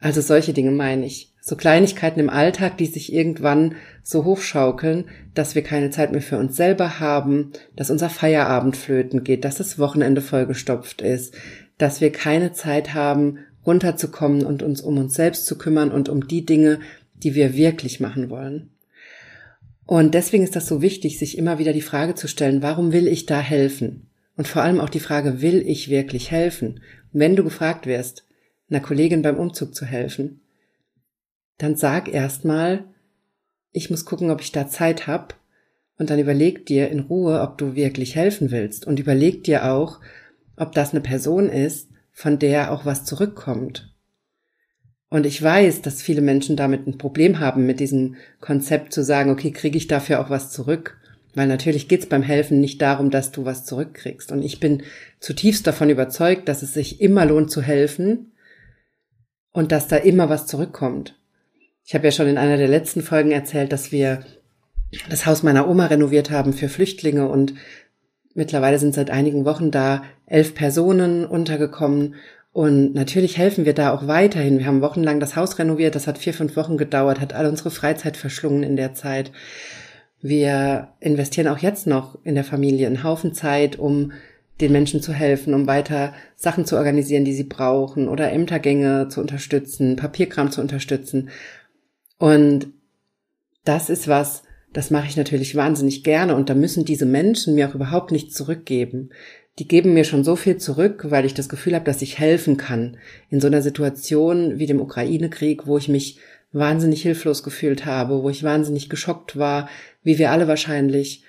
Also 0.00 0.20
solche 0.20 0.52
Dinge 0.52 0.70
meine 0.70 1.06
ich. 1.06 1.32
So 1.40 1.56
Kleinigkeiten 1.56 2.18
im 2.18 2.28
Alltag, 2.30 2.76
die 2.76 2.86
sich 2.86 3.12
irgendwann 3.12 3.76
so 4.02 4.24
hochschaukeln, 4.24 5.04
dass 5.34 5.54
wir 5.54 5.62
keine 5.62 5.90
Zeit 5.90 6.12
mehr 6.12 6.22
für 6.22 6.38
uns 6.38 6.56
selber 6.56 6.98
haben, 6.98 7.52
dass 7.76 7.90
unser 7.90 8.10
Feierabend 8.10 8.76
flöten 8.76 9.22
geht, 9.22 9.44
dass 9.44 9.56
das 9.56 9.78
Wochenende 9.78 10.20
vollgestopft 10.20 11.02
ist, 11.02 11.34
dass 11.78 12.00
wir 12.00 12.10
keine 12.10 12.52
Zeit 12.52 12.94
haben, 12.94 13.38
runterzukommen 13.64 14.44
und 14.44 14.62
uns 14.62 14.80
um 14.80 14.98
uns 14.98 15.14
selbst 15.14 15.46
zu 15.46 15.56
kümmern 15.56 15.92
und 15.92 16.08
um 16.08 16.26
die 16.26 16.44
Dinge, 16.44 16.80
die 17.22 17.34
wir 17.34 17.54
wirklich 17.54 18.00
machen 18.00 18.28
wollen. 18.28 18.70
Und 19.86 20.14
deswegen 20.14 20.42
ist 20.42 20.56
das 20.56 20.66
so 20.66 20.82
wichtig, 20.82 21.18
sich 21.18 21.38
immer 21.38 21.58
wieder 21.58 21.72
die 21.72 21.80
Frage 21.80 22.14
zu 22.14 22.26
stellen, 22.26 22.60
warum 22.60 22.92
will 22.92 23.06
ich 23.06 23.24
da 23.24 23.38
helfen? 23.38 24.08
Und 24.36 24.48
vor 24.48 24.62
allem 24.62 24.80
auch 24.80 24.90
die 24.90 25.00
Frage, 25.00 25.40
will 25.40 25.62
ich 25.66 25.88
wirklich 25.88 26.30
helfen? 26.30 26.80
Wenn 27.12 27.36
du 27.36 27.44
gefragt 27.44 27.86
wirst, 27.86 28.25
einer 28.68 28.80
Kollegin 28.80 29.22
beim 29.22 29.36
Umzug 29.36 29.74
zu 29.74 29.84
helfen, 29.84 30.40
dann 31.58 31.76
sag 31.76 32.12
erstmal, 32.12 32.84
ich 33.72 33.90
muss 33.90 34.04
gucken, 34.04 34.30
ob 34.30 34.40
ich 34.40 34.52
da 34.52 34.68
Zeit 34.68 35.06
hab. 35.06 35.38
Und 35.98 36.10
dann 36.10 36.18
überleg 36.18 36.66
dir 36.66 36.90
in 36.90 37.00
Ruhe, 37.00 37.40
ob 37.40 37.56
du 37.56 37.74
wirklich 37.74 38.16
helfen 38.16 38.50
willst. 38.50 38.86
Und 38.86 38.98
überleg 39.00 39.44
dir 39.44 39.70
auch, 39.70 40.00
ob 40.56 40.72
das 40.72 40.90
eine 40.90 41.00
Person 41.00 41.48
ist, 41.48 41.88
von 42.12 42.38
der 42.38 42.72
auch 42.72 42.84
was 42.84 43.04
zurückkommt. 43.04 43.94
Und 45.08 45.24
ich 45.24 45.42
weiß, 45.42 45.82
dass 45.82 46.02
viele 46.02 46.20
Menschen 46.20 46.56
damit 46.56 46.86
ein 46.86 46.98
Problem 46.98 47.38
haben, 47.38 47.64
mit 47.64 47.80
diesem 47.80 48.16
Konzept 48.40 48.92
zu 48.92 49.02
sagen, 49.02 49.30
okay, 49.30 49.52
kriege 49.52 49.78
ich 49.78 49.86
dafür 49.86 50.20
auch 50.20 50.28
was 50.28 50.50
zurück? 50.50 50.98
Weil 51.34 51.46
natürlich 51.46 51.88
geht's 51.88 52.06
beim 52.06 52.22
Helfen 52.22 52.60
nicht 52.60 52.82
darum, 52.82 53.10
dass 53.10 53.30
du 53.30 53.44
was 53.44 53.64
zurückkriegst. 53.64 54.32
Und 54.32 54.42
ich 54.42 54.60
bin 54.60 54.82
zutiefst 55.20 55.66
davon 55.66 55.90
überzeugt, 55.90 56.48
dass 56.48 56.62
es 56.62 56.74
sich 56.74 57.00
immer 57.00 57.24
lohnt 57.24 57.50
zu 57.50 57.62
helfen 57.62 58.32
und 59.56 59.72
dass 59.72 59.88
da 59.88 59.96
immer 59.96 60.28
was 60.28 60.46
zurückkommt. 60.46 61.18
Ich 61.82 61.94
habe 61.94 62.04
ja 62.04 62.10
schon 62.10 62.26
in 62.26 62.36
einer 62.36 62.58
der 62.58 62.68
letzten 62.68 63.00
Folgen 63.00 63.30
erzählt, 63.30 63.72
dass 63.72 63.90
wir 63.90 64.22
das 65.08 65.24
Haus 65.24 65.42
meiner 65.42 65.66
Oma 65.66 65.86
renoviert 65.86 66.30
haben 66.30 66.52
für 66.52 66.68
Flüchtlinge 66.68 67.26
und 67.26 67.54
mittlerweile 68.34 68.78
sind 68.78 68.94
seit 68.94 69.08
einigen 69.08 69.46
Wochen 69.46 69.70
da 69.70 70.02
elf 70.26 70.54
Personen 70.54 71.24
untergekommen 71.24 72.16
und 72.52 72.92
natürlich 72.92 73.38
helfen 73.38 73.64
wir 73.64 73.72
da 73.72 73.94
auch 73.94 74.06
weiterhin. 74.06 74.58
Wir 74.58 74.66
haben 74.66 74.82
wochenlang 74.82 75.20
das 75.20 75.36
Haus 75.36 75.58
renoviert, 75.58 75.94
das 75.94 76.06
hat 76.06 76.18
vier, 76.18 76.34
fünf 76.34 76.54
Wochen 76.54 76.76
gedauert, 76.76 77.18
hat 77.18 77.32
all 77.32 77.46
unsere 77.46 77.70
Freizeit 77.70 78.18
verschlungen 78.18 78.62
in 78.62 78.76
der 78.76 78.92
Zeit. 78.92 79.32
Wir 80.20 80.88
investieren 81.00 81.48
auch 81.48 81.58
jetzt 81.58 81.86
noch 81.86 82.18
in 82.24 82.34
der 82.34 82.44
Familie 82.44 82.88
einen 82.88 83.04
Haufen 83.04 83.32
Zeit, 83.32 83.78
um 83.78 84.12
den 84.60 84.72
Menschen 84.72 85.02
zu 85.02 85.12
helfen, 85.12 85.54
um 85.54 85.66
weiter 85.66 86.14
Sachen 86.34 86.64
zu 86.64 86.76
organisieren, 86.76 87.24
die 87.24 87.34
sie 87.34 87.44
brauchen 87.44 88.08
oder 88.08 88.32
Ämtergänge 88.32 89.08
zu 89.08 89.20
unterstützen, 89.20 89.96
Papierkram 89.96 90.50
zu 90.50 90.60
unterstützen. 90.60 91.28
Und 92.18 92.68
das 93.64 93.90
ist 93.90 94.08
was, 94.08 94.44
das 94.72 94.90
mache 94.90 95.06
ich 95.06 95.16
natürlich 95.16 95.54
wahnsinnig 95.54 96.04
gerne 96.04 96.34
und 96.34 96.48
da 96.48 96.54
müssen 96.54 96.84
diese 96.84 97.06
Menschen 97.06 97.54
mir 97.54 97.68
auch 97.68 97.74
überhaupt 97.74 98.12
nichts 98.12 98.34
zurückgeben. 98.34 99.10
Die 99.58 99.68
geben 99.68 99.94
mir 99.94 100.04
schon 100.04 100.24
so 100.24 100.36
viel 100.36 100.58
zurück, 100.58 101.06
weil 101.08 101.24
ich 101.24 101.34
das 101.34 101.48
Gefühl 101.48 101.74
habe, 101.74 101.84
dass 101.84 102.02
ich 102.02 102.18
helfen 102.18 102.56
kann 102.56 102.98
in 103.30 103.40
so 103.40 103.46
einer 103.46 103.62
Situation 103.62 104.58
wie 104.58 104.66
dem 104.66 104.80
Ukraine-Krieg, 104.80 105.66
wo 105.66 105.78
ich 105.78 105.88
mich 105.88 106.18
wahnsinnig 106.52 107.02
hilflos 107.02 107.42
gefühlt 107.42 107.86
habe, 107.86 108.22
wo 108.22 108.30
ich 108.30 108.42
wahnsinnig 108.42 108.88
geschockt 108.88 109.38
war, 109.38 109.68
wie 110.02 110.18
wir 110.18 110.30
alle 110.30 110.48
wahrscheinlich, 110.48 111.22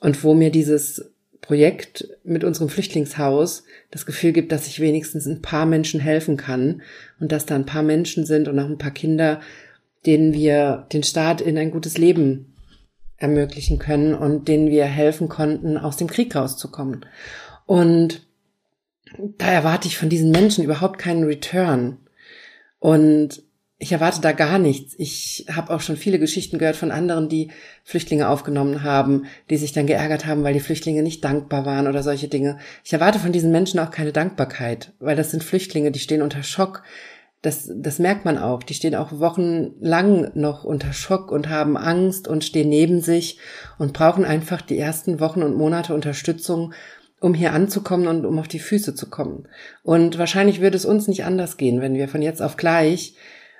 und 0.00 0.24
wo 0.24 0.34
mir 0.34 0.50
dieses 0.50 1.11
Projekt 1.52 2.08
mit 2.24 2.44
unserem 2.44 2.70
Flüchtlingshaus 2.70 3.64
das 3.90 4.06
Gefühl 4.06 4.32
gibt, 4.32 4.52
dass 4.52 4.68
ich 4.68 4.80
wenigstens 4.80 5.26
ein 5.26 5.42
paar 5.42 5.66
Menschen 5.66 6.00
helfen 6.00 6.38
kann 6.38 6.80
und 7.20 7.30
dass 7.30 7.44
da 7.44 7.54
ein 7.54 7.66
paar 7.66 7.82
Menschen 7.82 8.24
sind 8.24 8.48
und 8.48 8.58
auch 8.58 8.70
ein 8.70 8.78
paar 8.78 8.90
Kinder, 8.90 9.38
denen 10.06 10.32
wir 10.32 10.86
den 10.94 11.02
Staat 11.02 11.42
in 11.42 11.58
ein 11.58 11.70
gutes 11.70 11.98
Leben 11.98 12.54
ermöglichen 13.18 13.78
können 13.78 14.14
und 14.14 14.48
denen 14.48 14.70
wir 14.70 14.86
helfen 14.86 15.28
konnten, 15.28 15.76
aus 15.76 15.98
dem 15.98 16.08
Krieg 16.08 16.34
rauszukommen. 16.34 17.04
Und 17.66 18.26
da 19.18 19.52
erwarte 19.52 19.88
ich 19.88 19.98
von 19.98 20.08
diesen 20.08 20.30
Menschen 20.30 20.64
überhaupt 20.64 20.98
keinen 20.98 21.24
Return. 21.24 21.98
Und 22.78 23.42
ich 23.82 23.90
erwarte 23.90 24.20
da 24.20 24.30
gar 24.30 24.60
nichts. 24.60 24.94
Ich 24.96 25.44
habe 25.52 25.74
auch 25.74 25.80
schon 25.80 25.96
viele 25.96 26.20
Geschichten 26.20 26.58
gehört 26.58 26.76
von 26.76 26.92
anderen, 26.92 27.28
die 27.28 27.50
Flüchtlinge 27.82 28.28
aufgenommen 28.28 28.84
haben, 28.84 29.24
die 29.50 29.56
sich 29.56 29.72
dann 29.72 29.88
geärgert 29.88 30.24
haben, 30.24 30.44
weil 30.44 30.54
die 30.54 30.60
Flüchtlinge 30.60 31.02
nicht 31.02 31.24
dankbar 31.24 31.66
waren 31.66 31.88
oder 31.88 32.04
solche 32.04 32.28
Dinge. 32.28 32.58
Ich 32.84 32.92
erwarte 32.92 33.18
von 33.18 33.32
diesen 33.32 33.50
Menschen 33.50 33.80
auch 33.80 33.90
keine 33.90 34.12
Dankbarkeit, 34.12 34.92
weil 35.00 35.16
das 35.16 35.32
sind 35.32 35.42
Flüchtlinge, 35.42 35.90
die 35.90 35.98
stehen 35.98 36.22
unter 36.22 36.44
Schock, 36.44 36.84
das, 37.42 37.68
das 37.74 37.98
merkt 37.98 38.24
man 38.24 38.38
auch. 38.38 38.62
Die 38.62 38.74
stehen 38.74 38.94
auch 38.94 39.18
wochenlang 39.18 40.30
noch 40.34 40.62
unter 40.62 40.92
Schock 40.92 41.32
und 41.32 41.48
haben 41.48 41.76
Angst 41.76 42.28
und 42.28 42.44
stehen 42.44 42.68
neben 42.68 43.00
sich 43.00 43.40
und 43.80 43.92
brauchen 43.94 44.24
einfach 44.24 44.62
die 44.62 44.78
ersten 44.78 45.18
Wochen 45.18 45.42
und 45.42 45.56
Monate 45.56 45.92
Unterstützung, 45.92 46.72
um 47.18 47.34
hier 47.34 47.52
anzukommen 47.52 48.06
und 48.06 48.26
um 48.26 48.38
auf 48.38 48.46
die 48.46 48.60
Füße 48.60 48.94
zu 48.94 49.10
kommen. 49.10 49.48
Und 49.82 50.18
wahrscheinlich 50.18 50.60
würde 50.60 50.76
es 50.76 50.84
uns 50.84 51.08
nicht 51.08 51.24
anders 51.24 51.56
gehen, 51.56 51.80
wenn 51.80 51.94
wir 51.94 52.06
von 52.06 52.22
jetzt 52.22 52.40
auf 52.40 52.56
gleich 52.56 53.16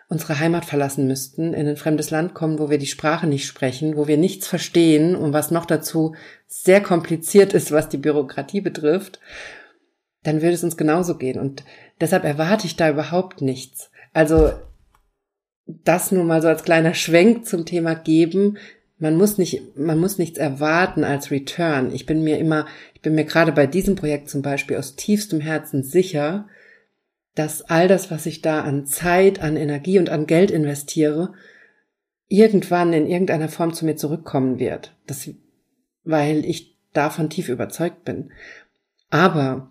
unsere 0.09 0.38
Heimat 0.38 0.64
verlassen 0.64 1.06
müssten, 1.06 1.54
in 1.54 1.66
ein 1.66 1.76
fremdes 1.76 2.11
Land 2.11 2.35
kommen, 2.35 2.59
wo 2.59 2.71
wir 2.71 2.78
die 2.78 2.87
Sprache 2.87 3.26
nicht 3.26 3.47
sprechen, 3.47 3.97
wo 3.97 4.06
wir 4.06 4.16
nichts 4.16 4.47
verstehen 4.47 5.16
und 5.16 5.32
was 5.32 5.50
noch 5.50 5.64
dazu 5.64 6.14
sehr 6.47 6.80
kompliziert 6.80 7.54
ist, 7.54 7.73
was 7.73 7.88
die 7.88 7.99
Bürokratie 7.99 8.61
betrifft 8.61 9.21
dann 10.23 10.40
würde 10.40 10.54
es 10.54 10.64
uns 10.64 10.76
genauso 10.76 11.16
gehen. 11.16 11.38
Und 11.38 11.64
deshalb 12.00 12.25
erwarte 12.25 12.66
ich 12.66 12.76
da 12.76 12.90
überhaupt 12.90 13.42
nichts. 13.42 13.90
Also 14.12 14.52
das 15.66 16.12
nur 16.12 16.25
mal 16.25 16.42
so 16.42 16.49
als 16.49 16.64
kleiner 16.64 16.94
Schwenk 16.94 17.47
zum 17.47 17.66
Thema 17.66 17.94
geben. 17.94 18.59
Man 18.99 19.16
muss 19.16 19.38
nicht, 19.38 19.76
man 19.76 19.99
muss 19.99 20.18
nichts 20.18 20.38
erwarten 20.38 21.04
als 21.04 21.30
Return. 21.30 21.92
Ich 21.92 22.06
bin 22.06 22.23
mir 22.23 22.38
immer, 22.38 22.66
ich 22.94 23.00
bin 23.00 23.14
mir 23.14 23.25
gerade 23.25 23.52
bei 23.52 23.66
diesem 23.66 23.97
Projekt 23.97 24.30
zum 24.30 24.42
Beispiel 24.42 24.76
aus 24.76 24.97
tiefstem 24.97 25.40
Herzen 25.40 25.82
sicher, 25.82 26.47
dass 27.34 27.62
all 27.62 27.88
das, 27.88 28.10
was 28.10 28.26
ich 28.26 28.42
da 28.42 28.60
an 28.62 28.86
Zeit, 28.86 29.40
an 29.40 29.56
Energie 29.56 29.98
und 29.98 30.10
an 30.10 30.26
Geld 30.26 30.50
investiere, 30.50 31.32
irgendwann 32.28 32.92
in 32.92 33.06
irgendeiner 33.06 33.48
Form 33.48 33.74
zu 33.74 33.84
mir 33.84 33.96
zurückkommen 33.96 34.58
wird. 34.58 34.94
Das, 35.06 35.28
weil 36.04 36.44
ich 36.44 36.76
davon 36.92 37.30
tief 37.30 37.48
überzeugt 37.48 38.04
bin. 38.04 38.32
Aber 39.10 39.70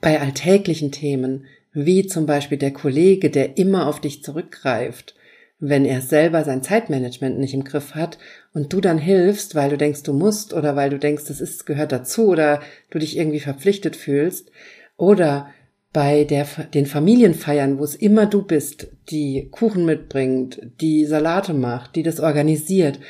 bei 0.00 0.20
alltäglichen 0.20 0.92
Themen, 0.92 1.46
wie 1.72 2.06
zum 2.06 2.26
Beispiel 2.26 2.58
der 2.58 2.72
Kollege, 2.72 3.30
der 3.30 3.58
immer 3.58 3.86
auf 3.86 4.00
dich 4.00 4.22
zurückgreift, 4.22 5.14
wenn 5.58 5.84
er 5.84 6.00
selber 6.02 6.44
sein 6.44 6.62
Zeitmanagement 6.62 7.38
nicht 7.38 7.54
im 7.54 7.64
Griff 7.64 7.94
hat 7.94 8.18
und 8.52 8.72
du 8.72 8.80
dann 8.80 8.98
hilfst, 8.98 9.54
weil 9.54 9.70
du 9.70 9.78
denkst, 9.78 10.02
du 10.02 10.12
musst 10.12 10.52
oder 10.52 10.76
weil 10.76 10.90
du 10.90 10.98
denkst, 10.98 11.24
das 11.28 11.40
ist, 11.40 11.66
gehört 11.66 11.92
dazu 11.92 12.28
oder 12.28 12.60
du 12.90 12.98
dich 12.98 13.16
irgendwie 13.16 13.40
verpflichtet 13.40 13.96
fühlst 13.96 14.50
oder 14.96 15.50
bei 15.96 16.24
der, 16.24 16.44
den 16.74 16.84
Familienfeiern, 16.84 17.78
wo 17.78 17.84
es 17.84 17.94
immer 17.94 18.26
du 18.26 18.42
bist, 18.42 18.88
die 19.08 19.48
Kuchen 19.50 19.86
mitbringt, 19.86 20.60
die 20.82 21.06
Salate 21.06 21.54
macht, 21.54 21.96
die 21.96 22.02
das 22.02 22.20
organisiert 22.20 23.00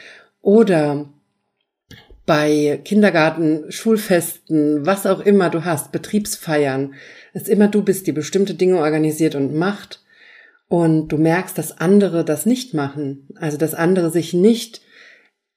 oder 0.40 1.12
bei 2.26 2.80
Kindergarten, 2.84 3.72
Schulfesten, 3.72 4.86
was 4.86 5.04
auch 5.04 5.18
immer 5.18 5.50
du 5.50 5.64
hast, 5.64 5.90
Betriebsfeiern, 5.90 6.94
es 7.32 7.48
immer 7.48 7.66
du 7.66 7.82
bist, 7.82 8.06
die 8.06 8.12
bestimmte 8.12 8.54
Dinge 8.54 8.78
organisiert 8.78 9.34
und 9.34 9.52
macht 9.52 10.04
und 10.68 11.08
du 11.08 11.18
merkst, 11.18 11.58
dass 11.58 11.78
andere 11.78 12.24
das 12.24 12.46
nicht 12.46 12.72
machen, 12.72 13.26
also 13.34 13.56
dass 13.56 13.74
andere 13.74 14.12
sich 14.12 14.32
nicht 14.32 14.80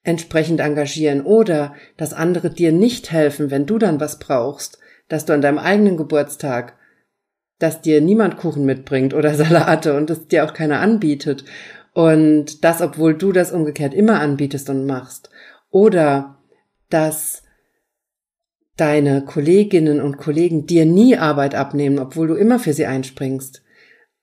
entsprechend 0.01 0.62
engagieren 0.62 1.21
oder 1.21 1.75
dass 1.95 2.12
andere 2.12 2.50
dir 2.50 2.71
nicht 2.71 3.12
helfen, 3.12 3.51
wenn 3.51 3.67
du 3.67 3.77
dann 3.77 4.00
was 4.00 4.17
brauchst, 4.17 4.79
dass 5.09 5.25
du 5.25 5.33
an 5.33 5.43
deinem 5.43 5.59
eigenen 5.59 5.95
Geburtstag, 5.95 6.78
dass 7.59 7.81
dir 7.81 8.01
niemand 8.01 8.37
Kuchen 8.37 8.65
mitbringt 8.65 9.13
oder 9.13 9.35
Salate 9.35 9.95
und 9.95 10.09
das 10.09 10.27
dir 10.27 10.45
auch 10.45 10.53
keiner 10.53 10.79
anbietet. 10.79 11.45
Und 11.93 12.63
das, 12.63 12.81
obwohl 12.81 13.15
du 13.15 13.31
das 13.31 13.51
umgekehrt 13.51 13.93
immer 13.93 14.19
anbietest 14.19 14.69
und 14.69 14.85
machst. 14.85 15.29
Oder 15.69 16.37
dass 16.89 17.43
deine 18.77 19.23
Kolleginnen 19.25 19.99
und 19.99 20.17
Kollegen 20.17 20.65
dir 20.65 20.85
nie 20.85 21.17
Arbeit 21.17 21.53
abnehmen, 21.53 21.99
obwohl 21.99 22.27
du 22.27 22.35
immer 22.35 22.59
für 22.59 22.73
sie 22.73 22.85
einspringst, 22.85 23.61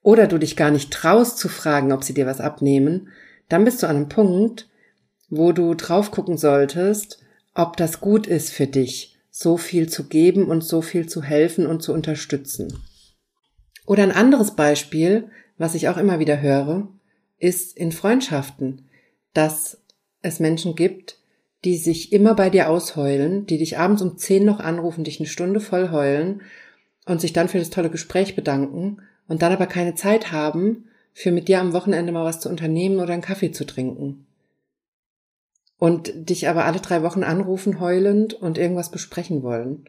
oder 0.02 0.28
du 0.28 0.38
dich 0.38 0.56
gar 0.56 0.70
nicht 0.70 0.92
traust 0.92 1.36
zu 1.36 1.48
fragen, 1.48 1.92
ob 1.92 2.04
sie 2.04 2.14
dir 2.14 2.26
was 2.26 2.40
abnehmen, 2.40 3.08
dann 3.48 3.64
bist 3.64 3.82
du 3.82 3.88
an 3.88 3.96
einem 3.96 4.08
Punkt, 4.08 4.68
wo 5.28 5.52
du 5.52 5.74
drauf 5.74 6.10
gucken 6.10 6.38
solltest, 6.38 7.18
ob 7.54 7.76
das 7.76 8.00
gut 8.00 8.26
ist 8.26 8.50
für 8.50 8.66
dich, 8.66 9.18
so 9.30 9.56
viel 9.56 9.88
zu 9.88 10.04
geben 10.04 10.46
und 10.46 10.62
so 10.62 10.80
viel 10.80 11.08
zu 11.08 11.22
helfen 11.22 11.66
und 11.66 11.82
zu 11.82 11.92
unterstützen. 11.92 12.68
Oder 13.86 14.02
ein 14.02 14.12
anderes 14.12 14.50
Beispiel, 14.50 15.30
was 15.58 15.74
ich 15.74 15.88
auch 15.88 15.96
immer 15.96 16.18
wieder 16.18 16.40
höre, 16.40 16.88
ist 17.38 17.76
in 17.76 17.92
Freundschaften, 17.92 18.88
dass 19.32 19.80
es 20.22 20.40
Menschen 20.40 20.74
gibt, 20.74 21.18
die 21.64 21.76
sich 21.76 22.12
immer 22.12 22.34
bei 22.34 22.50
dir 22.50 22.68
ausheulen, 22.68 23.46
die 23.46 23.58
dich 23.58 23.78
abends 23.78 24.02
um 24.02 24.18
zehn 24.18 24.44
noch 24.44 24.60
anrufen, 24.60 25.04
dich 25.04 25.20
eine 25.20 25.28
Stunde 25.28 25.60
voll 25.60 25.90
heulen 25.90 26.42
und 27.06 27.20
sich 27.20 27.32
dann 27.32 27.48
für 27.48 27.58
das 27.58 27.70
tolle 27.70 27.90
Gespräch 27.90 28.36
bedanken 28.36 29.02
und 29.28 29.42
dann 29.42 29.52
aber 29.52 29.66
keine 29.66 29.94
Zeit 29.94 30.32
haben, 30.32 30.88
für 31.12 31.32
mit 31.32 31.48
dir 31.48 31.60
am 31.60 31.72
Wochenende 31.72 32.12
mal 32.12 32.24
was 32.24 32.40
zu 32.40 32.48
unternehmen 32.48 33.00
oder 33.00 33.14
einen 33.14 33.22
Kaffee 33.22 33.50
zu 33.50 33.64
trinken. 33.64 34.26
Und 35.78 36.28
dich 36.28 36.48
aber 36.48 36.64
alle 36.66 36.80
drei 36.80 37.02
Wochen 37.02 37.22
anrufen 37.22 37.80
heulend 37.80 38.34
und 38.34 38.58
irgendwas 38.58 38.90
besprechen 38.90 39.42
wollen. 39.42 39.88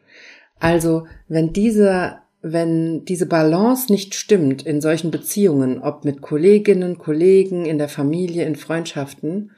Also, 0.58 1.06
wenn 1.28 1.52
diese, 1.52 2.18
wenn 2.40 3.04
diese 3.04 3.26
Balance 3.26 3.90
nicht 3.90 4.14
stimmt 4.14 4.62
in 4.62 4.80
solchen 4.80 5.10
Beziehungen, 5.10 5.80
ob 5.80 6.04
mit 6.04 6.22
Kolleginnen, 6.22 6.98
Kollegen, 6.98 7.66
in 7.66 7.78
der 7.78 7.88
Familie, 7.88 8.44
in 8.44 8.56
Freundschaften, 8.56 9.50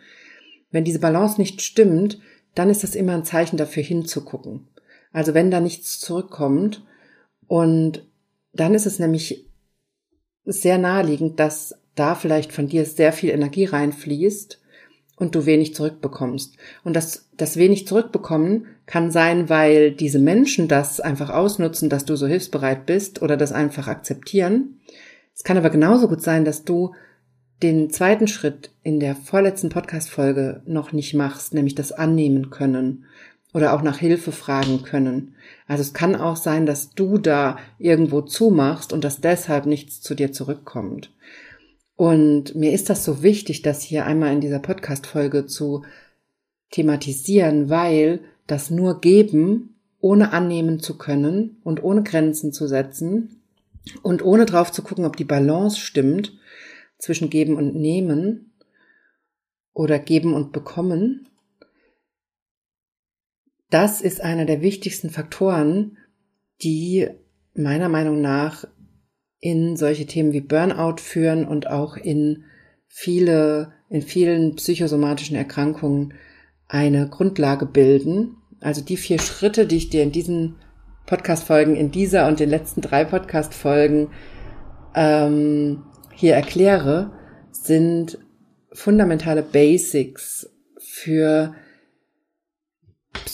wenn 0.70 0.84
diese 0.84 1.00
Balance 1.00 1.38
nicht 1.40 1.60
stimmt, 1.60 2.20
dann 2.54 2.70
ist 2.70 2.82
das 2.82 2.94
immer 2.94 3.14
ein 3.14 3.24
Zeichen 3.24 3.56
dafür 3.56 3.82
hinzugucken. 3.82 4.68
Also 5.12 5.34
wenn 5.34 5.50
da 5.50 5.60
nichts 5.60 5.98
zurückkommt 6.00 6.84
und 7.46 8.06
dann 8.52 8.74
ist 8.74 8.86
es 8.86 8.98
nämlich 8.98 9.46
sehr 10.44 10.78
naheliegend, 10.78 11.38
dass 11.38 11.74
da 11.94 12.14
vielleicht 12.14 12.52
von 12.52 12.68
dir 12.68 12.84
sehr 12.84 13.12
viel 13.12 13.30
Energie 13.30 13.66
reinfließt 13.66 14.59
und 15.20 15.34
du 15.34 15.46
wenig 15.46 15.74
zurückbekommst. 15.74 16.56
Und 16.82 16.96
das, 16.96 17.28
das 17.36 17.56
wenig 17.56 17.86
zurückbekommen 17.86 18.66
kann 18.86 19.12
sein, 19.12 19.48
weil 19.48 19.92
diese 19.92 20.18
Menschen 20.18 20.66
das 20.66 20.98
einfach 20.98 21.30
ausnutzen, 21.30 21.88
dass 21.88 22.04
du 22.04 22.16
so 22.16 22.26
hilfsbereit 22.26 22.86
bist 22.86 23.22
oder 23.22 23.36
das 23.36 23.52
einfach 23.52 23.86
akzeptieren. 23.86 24.80
Es 25.36 25.44
kann 25.44 25.58
aber 25.58 25.70
genauso 25.70 26.08
gut 26.08 26.22
sein, 26.22 26.44
dass 26.44 26.64
du 26.64 26.94
den 27.62 27.90
zweiten 27.90 28.26
Schritt 28.26 28.70
in 28.82 28.98
der 28.98 29.14
vorletzten 29.14 29.68
Podcast-Folge 29.68 30.62
noch 30.66 30.92
nicht 30.92 31.12
machst, 31.14 31.52
nämlich 31.52 31.74
das 31.74 31.92
annehmen 31.92 32.48
können 32.48 33.04
oder 33.52 33.74
auch 33.74 33.82
nach 33.82 33.98
Hilfe 33.98 34.32
fragen 34.32 34.82
können. 34.82 35.34
Also 35.66 35.82
es 35.82 35.92
kann 35.92 36.16
auch 36.16 36.36
sein, 36.36 36.64
dass 36.64 36.94
du 36.94 37.18
da 37.18 37.58
irgendwo 37.78 38.22
zumachst 38.22 38.92
und 38.94 39.04
dass 39.04 39.20
deshalb 39.20 39.66
nichts 39.66 40.00
zu 40.00 40.14
dir 40.14 40.32
zurückkommt. 40.32 41.12
Und 42.00 42.54
mir 42.54 42.72
ist 42.72 42.88
das 42.88 43.04
so 43.04 43.22
wichtig, 43.22 43.60
das 43.60 43.82
hier 43.82 44.06
einmal 44.06 44.32
in 44.32 44.40
dieser 44.40 44.58
Podcast-Folge 44.58 45.44
zu 45.44 45.84
thematisieren, 46.70 47.68
weil 47.68 48.20
das 48.46 48.70
nur 48.70 49.02
geben, 49.02 49.74
ohne 50.00 50.32
annehmen 50.32 50.80
zu 50.80 50.96
können 50.96 51.60
und 51.62 51.82
ohne 51.82 52.02
Grenzen 52.02 52.54
zu 52.54 52.66
setzen 52.66 53.42
und 54.00 54.24
ohne 54.24 54.46
drauf 54.46 54.72
zu 54.72 54.80
gucken, 54.80 55.04
ob 55.04 55.18
die 55.18 55.26
Balance 55.26 55.78
stimmt, 55.78 56.32
zwischen 56.96 57.28
geben 57.28 57.56
und 57.56 57.74
nehmen 57.74 58.54
oder 59.74 59.98
geben 59.98 60.32
und 60.32 60.52
bekommen, 60.52 61.28
das 63.68 64.00
ist 64.00 64.22
einer 64.22 64.46
der 64.46 64.62
wichtigsten 64.62 65.10
Faktoren, 65.10 65.98
die 66.62 67.10
meiner 67.52 67.90
Meinung 67.90 68.22
nach 68.22 68.64
in 69.40 69.76
solche 69.76 70.06
Themen 70.06 70.32
wie 70.32 70.40
Burnout 70.40 70.96
führen 70.98 71.46
und 71.46 71.68
auch 71.68 71.96
in 71.96 72.44
viele 72.88 73.72
in 73.88 74.02
vielen 74.02 74.54
psychosomatischen 74.54 75.36
Erkrankungen 75.36 76.14
eine 76.68 77.08
Grundlage 77.08 77.66
bilden. 77.66 78.36
Also 78.60 78.82
die 78.82 78.96
vier 78.96 79.18
Schritte, 79.18 79.66
die 79.66 79.76
ich 79.76 79.90
dir 79.90 80.02
in 80.02 80.12
diesen 80.12 80.56
Podcast-Folgen, 81.06 81.74
in 81.74 81.90
dieser 81.90 82.28
und 82.28 82.38
den 82.38 82.50
letzten 82.50 82.82
drei 82.82 83.04
Podcast-Folgen 83.04 84.10
ähm, 84.94 85.82
hier 86.14 86.34
erkläre, 86.34 87.10
sind 87.50 88.18
fundamentale 88.72 89.42
Basics 89.42 90.48
für 90.78 91.54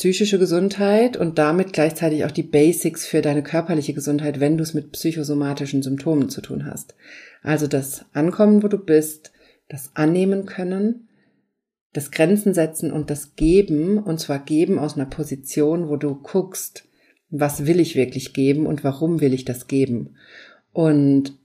psychische 0.06 0.38
Gesundheit 0.38 1.16
und 1.16 1.36
damit 1.36 1.72
gleichzeitig 1.72 2.24
auch 2.24 2.30
die 2.30 2.44
Basics 2.44 3.04
für 3.04 3.22
deine 3.22 3.42
körperliche 3.42 3.92
Gesundheit, 3.92 4.38
wenn 4.38 4.56
du 4.56 4.62
es 4.62 4.72
mit 4.72 4.92
psychosomatischen 4.92 5.82
Symptomen 5.82 6.28
zu 6.28 6.40
tun 6.40 6.64
hast. 6.64 6.94
Also 7.42 7.66
das 7.66 8.04
Ankommen, 8.12 8.62
wo 8.62 8.68
du 8.68 8.78
bist, 8.78 9.32
das 9.68 9.90
Annehmen 9.94 10.46
können, 10.46 11.08
das 11.92 12.12
Grenzen 12.12 12.54
setzen 12.54 12.92
und 12.92 13.10
das 13.10 13.34
Geben, 13.34 13.98
und 13.98 14.20
zwar 14.20 14.38
geben 14.38 14.78
aus 14.78 14.94
einer 14.94 15.06
Position, 15.06 15.88
wo 15.88 15.96
du 15.96 16.14
guckst, 16.14 16.84
was 17.28 17.66
will 17.66 17.80
ich 17.80 17.96
wirklich 17.96 18.32
geben 18.32 18.66
und 18.66 18.84
warum 18.84 19.20
will 19.20 19.34
ich 19.34 19.44
das 19.44 19.66
geben. 19.66 20.14
Und 20.72 21.36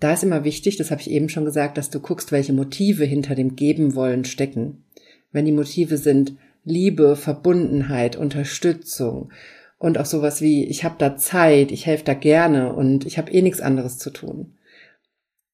da 0.00 0.12
ist 0.12 0.22
immer 0.22 0.44
wichtig, 0.44 0.76
das 0.76 0.90
habe 0.90 1.00
ich 1.00 1.10
eben 1.10 1.30
schon 1.30 1.46
gesagt, 1.46 1.78
dass 1.78 1.88
du 1.88 2.00
guckst, 2.00 2.30
welche 2.30 2.52
Motive 2.52 3.06
hinter 3.06 3.34
dem 3.34 3.56
Geben 3.56 3.94
wollen 3.94 4.26
stecken. 4.26 4.84
Wenn 5.32 5.46
die 5.46 5.52
Motive 5.52 5.96
sind 5.96 6.36
Liebe, 6.64 7.16
Verbundenheit, 7.16 8.16
Unterstützung 8.16 9.30
und 9.78 9.98
auch 9.98 10.06
sowas 10.06 10.40
wie, 10.40 10.64
ich 10.64 10.84
habe 10.84 10.96
da 10.98 11.16
Zeit, 11.16 11.70
ich 11.70 11.86
helfe 11.86 12.04
da 12.04 12.14
gerne 12.14 12.72
und 12.72 13.04
ich 13.04 13.18
habe 13.18 13.30
eh 13.32 13.42
nichts 13.42 13.60
anderes 13.60 13.98
zu 13.98 14.10
tun. 14.10 14.54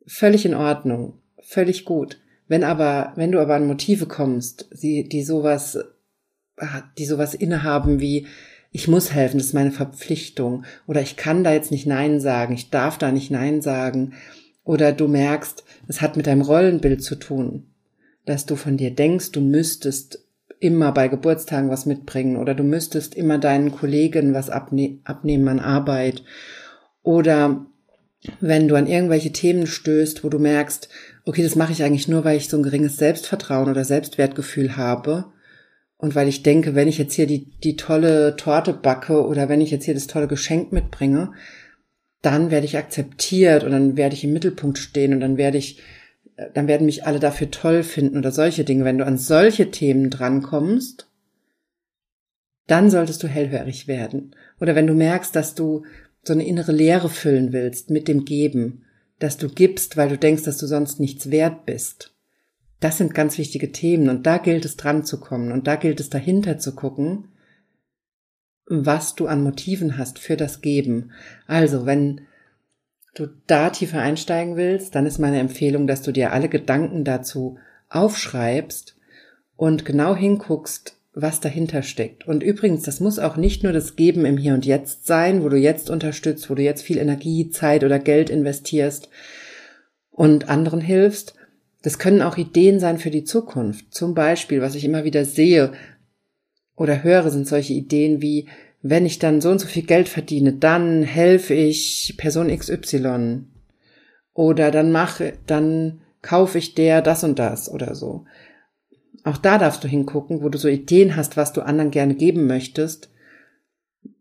Völlig 0.07 0.45
in 0.47 0.55
Ordnung, 0.55 1.15
völlig 1.41 1.85
gut. 1.85 2.19
Wenn 2.47 2.65
aber, 2.65 3.13
wenn 3.17 3.33
du 3.33 3.41
aber 3.41 3.55
an 3.55 3.67
Motive 3.67 4.07
kommst, 4.07 4.69
die, 4.83 5.09
die 5.09 5.23
sowas, 5.23 5.79
die 6.99 7.07
sowas 7.07 7.35
innehaben 7.35 8.01
wie, 8.01 8.27
ich 8.73 8.87
muss 8.87 9.13
helfen, 9.13 9.39
das 9.39 9.49
ist 9.49 9.55
meine 9.55 9.73
Verpflichtung, 9.73 10.65
oder 10.87 11.01
ich 11.01 11.17
kann 11.17 11.43
da 11.43 11.53
jetzt 11.53 11.73
nicht 11.73 11.87
Nein 11.87 12.21
sagen, 12.21 12.55
ich 12.55 12.71
darf 12.71 12.99
da 12.99 13.11
nicht 13.11 13.31
Nein 13.31 13.63
sagen, 13.63 14.15
oder 14.65 14.93
du 14.93 15.09
merkst, 15.09 15.65
es 15.89 16.01
hat 16.01 16.17
mit 16.17 16.27
deinem 16.27 16.43
Rollenbild 16.43 17.03
zu 17.03 17.17
tun, 17.17 17.67
dass 18.27 18.47
du 18.47 18.55
von 18.55 18.77
dir 18.77 18.93
denkst, 18.93 19.33
du 19.33 19.41
müsstest 19.41 20.25
immer 20.61 20.93
bei 20.93 21.09
Geburtstagen 21.09 21.71
was 21.71 21.87
mitbringen 21.87 22.37
oder 22.37 22.55
du 22.55 22.63
müsstest 22.63 23.15
immer 23.15 23.39
deinen 23.39 23.73
Kollegen 23.73 24.35
was 24.35 24.51
abne 24.51 24.99
abnehmen 25.05 25.49
an 25.49 25.59
Arbeit. 25.59 26.23
Oder 27.03 27.67
wenn 28.41 28.69
du 28.69 28.75
an 28.77 28.87
irgendwelche 28.87 29.33
Themen 29.33 29.67
stößt, 29.67 30.23
wo 30.23 30.29
du 30.29 30.39
merkst, 30.39 30.91
okay, 31.25 31.43
das 31.43 31.57
mache 31.57 31.73
ich 31.73 31.83
eigentlich 31.83 32.09
nur, 32.09 32.25
weil 32.25 32.37
ich 32.37 32.49
so 32.49 32.59
ein 32.59 32.63
geringes 32.63 32.99
Selbstvertrauen 32.99 33.71
oder 33.71 33.85
Selbstwertgefühl 33.85 34.77
habe 34.77 35.33
und 35.97 36.15
weil 36.15 36.29
ich 36.29 36.43
denke, 36.43 36.75
wenn 36.75 36.89
ich 36.89 36.99
jetzt 36.99 37.15
hier 37.15 37.27
die, 37.27 37.51
die 37.65 37.77
tolle 37.77 38.37
Torte 38.37 38.75
backe 38.75 39.25
oder 39.27 39.49
wenn 39.49 39.63
ich 39.63 39.71
jetzt 39.71 39.85
hier 39.85 39.95
das 39.95 40.07
tolle 40.07 40.29
Geschenk 40.29 40.73
mitbringe, 40.73 41.33
dann 42.21 42.51
werde 42.51 42.67
ich 42.67 42.77
akzeptiert 42.77 43.65
und 43.65 43.73
dann 43.73 43.97
werde 43.97 44.15
ich 44.15 44.25
im 44.25 44.33
Mittelpunkt 44.35 44.77
stehen 44.77 45.15
und 45.15 45.21
dann 45.21 45.39
werde 45.39 45.57
ich 45.57 45.81
dann 46.55 46.69
werden 46.69 46.87
mich 46.87 47.07
alle 47.07 47.21
dafür 47.21 47.51
toll 47.51 47.83
finden 47.83 48.19
oder 48.19 48.33
solche 48.33 48.65
Dinge. 48.65 48.85
Wenn 48.85 48.99
du 48.99 49.07
an 49.07 49.19
solche 49.19 49.71
Themen 49.71 50.11
drankommst, 50.11 51.09
dann 52.67 52.91
solltest 52.91 53.23
du 53.23 53.29
hellhörig 53.29 53.89
werden. 53.89 54.35
Oder 54.61 54.75
wenn 54.75 54.87
du 54.87 54.95
merkst, 54.95 55.35
dass 55.35 55.55
du 55.55 55.85
so 56.23 56.33
eine 56.33 56.47
innere 56.47 56.73
Leere 56.73 57.09
füllen 57.09 57.53
willst 57.53 57.91
mit 57.91 58.09
dem 58.09 58.25
Geben, 58.25 58.85
dass 59.19 59.37
du 59.37 59.49
gibst, 59.49 59.97
weil 59.97 60.09
du 60.09 60.19
denkst, 60.19 60.45
dass 60.45 60.59
du 60.59 60.67
sonst 60.67 61.01
nichts 61.01 61.31
wert 61.31 61.67
bist. 61.67 62.15
Das 62.79 62.97
sind 62.97 63.15
ganz 63.15 63.37
wichtige 63.37 63.73
Themen 63.73 64.09
und 64.09 64.27
da 64.27 64.39
gilt 64.39 64.65
es 64.65 64.77
dran 64.77 65.05
zu 65.05 65.21
kommen 65.21 65.53
und 65.53 65.67
da 65.67 65.77
gilt 65.77 66.01
es 66.01 66.09
dahinter 66.09 66.59
zu 66.59 66.75
gucken, 66.75 67.29
was 68.67 69.15
du 69.15 69.27
an 69.27 69.43
Motiven 69.43 69.99
hast 69.99 70.19
für 70.19 70.37
das 70.37 70.63
Geben. 70.63 71.11
Also, 71.47 71.87
wenn 71.87 72.23
du 73.15 73.29
da 73.47 73.71
tiefer 73.71 74.01
einsteigen 74.01 74.57
willst, 74.57 74.95
dann 74.95 75.07
ist 75.07 75.19
meine 75.19 75.39
Empfehlung, 75.39 75.87
dass 75.87 76.03
du 76.03 76.13
dir 76.13 76.33
alle 76.33 76.49
Gedanken 76.49 77.05
dazu 77.05 77.59
aufschreibst 77.89 78.97
und 79.57 79.85
genau 79.85 80.15
hinguckst, 80.15 80.97
was 81.13 81.41
dahinter 81.41 81.83
steckt. 81.83 82.27
Und 82.27 82.43
übrigens, 82.43 82.85
das 82.85 83.01
muss 83.01 83.19
auch 83.19 83.37
nicht 83.37 83.63
nur 83.63 83.73
das 83.73 83.97
Geben 83.97 84.25
im 84.25 84.37
Hier 84.37 84.55
und 84.55 84.65
Jetzt 84.65 85.07
sein, 85.07 85.43
wo 85.43 85.49
du 85.49 85.57
jetzt 85.57 85.91
unterstützt, 85.91 86.49
wo 86.49 86.55
du 86.55 86.63
jetzt 86.63 86.83
viel 86.83 86.99
Energie, 86.99 87.51
Zeit 87.51 87.83
oder 87.85 87.99
Geld 87.99 88.31
investierst 88.31 89.09
und 90.11 90.49
anderen 90.49 90.81
hilfst. 90.81 91.35
Das 91.83 91.99
können 91.99 92.23
auch 92.23 92.37
Ideen 92.37 92.79
sein 92.79 92.99
für 92.99 93.11
die 93.11 93.25
Zukunft. 93.25 93.93
Zum 93.93 94.15
Beispiel, 94.15 94.61
was 94.61 94.75
ich 94.75 94.85
immer 94.85 95.05
wieder 95.05 95.25
sehe 95.25 95.73
oder 96.77 97.03
höre, 97.03 97.31
sind 97.31 97.49
solche 97.49 97.73
Ideen 97.73 98.23
wie, 98.23 98.47
wenn 98.83 99.07
ich 99.07 99.19
dann 99.19 99.41
so 99.41 99.51
und 99.51 99.59
so 99.61 99.67
viel 99.67 99.83
Geld 99.83 100.09
verdiene, 100.09 100.53
dann 100.53 101.03
helfe 101.03 101.55
ich 101.55 102.15
Person 102.17 102.57
XY. 102.57 103.45
Oder 104.33 104.71
dann 104.71 104.91
mache, 104.91 105.35
dann 105.47 106.01
kaufe 106.23 106.59
ich 106.59 106.75
der 106.75 107.03
das 107.03 107.25
und 107.25 107.39
das 107.39 107.71
oder 107.71 107.95
so. 107.95 108.25
Auch 109.23 109.37
da 109.37 109.59
darfst 109.59 109.85
du 109.85 109.89
hingucken, 109.89 110.43
wo 110.43 110.49
du 110.49 110.57
so 110.59 110.69
Ideen 110.69 111.17
hast, 111.17 111.37
was 111.37 111.53
du 111.53 111.61
anderen 111.61 111.91
gerne 111.91 112.15
geben 112.15 112.47
möchtest. 112.47 113.11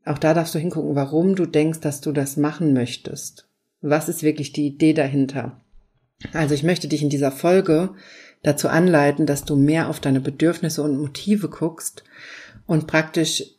Auch 0.04 0.18
da 0.18 0.34
darfst 0.34 0.56
du 0.56 0.60
hingucken, 0.60 0.96
warum 0.96 1.36
du 1.36 1.46
denkst, 1.46 1.80
dass 1.80 2.02
du 2.02 2.12
das 2.12 2.36
machen 2.36 2.74
möchtest. 2.74 3.48
Was 3.82 4.10
ist 4.10 4.24
wirklich 4.24 4.52
die 4.52 4.68
Idee 4.68 4.94
dahinter? 4.94 5.62
Also 6.34 6.54
ich 6.54 6.64
möchte 6.64 6.90
dich 6.90 7.02
in 7.02 7.10
dieser 7.10 7.32
Folge 7.32 7.92
dazu 8.44 8.68
anleiten, 8.68 9.26
dass 9.26 9.46
du 9.46 9.56
mehr 9.56 9.90
auf 9.90 10.02
deine 10.02 10.20
Bedürfnisse 10.20 10.84
und 10.84 10.98
Motive 10.98 11.48
guckst 11.48 12.04
und 12.66 12.88
praktisch 12.88 13.59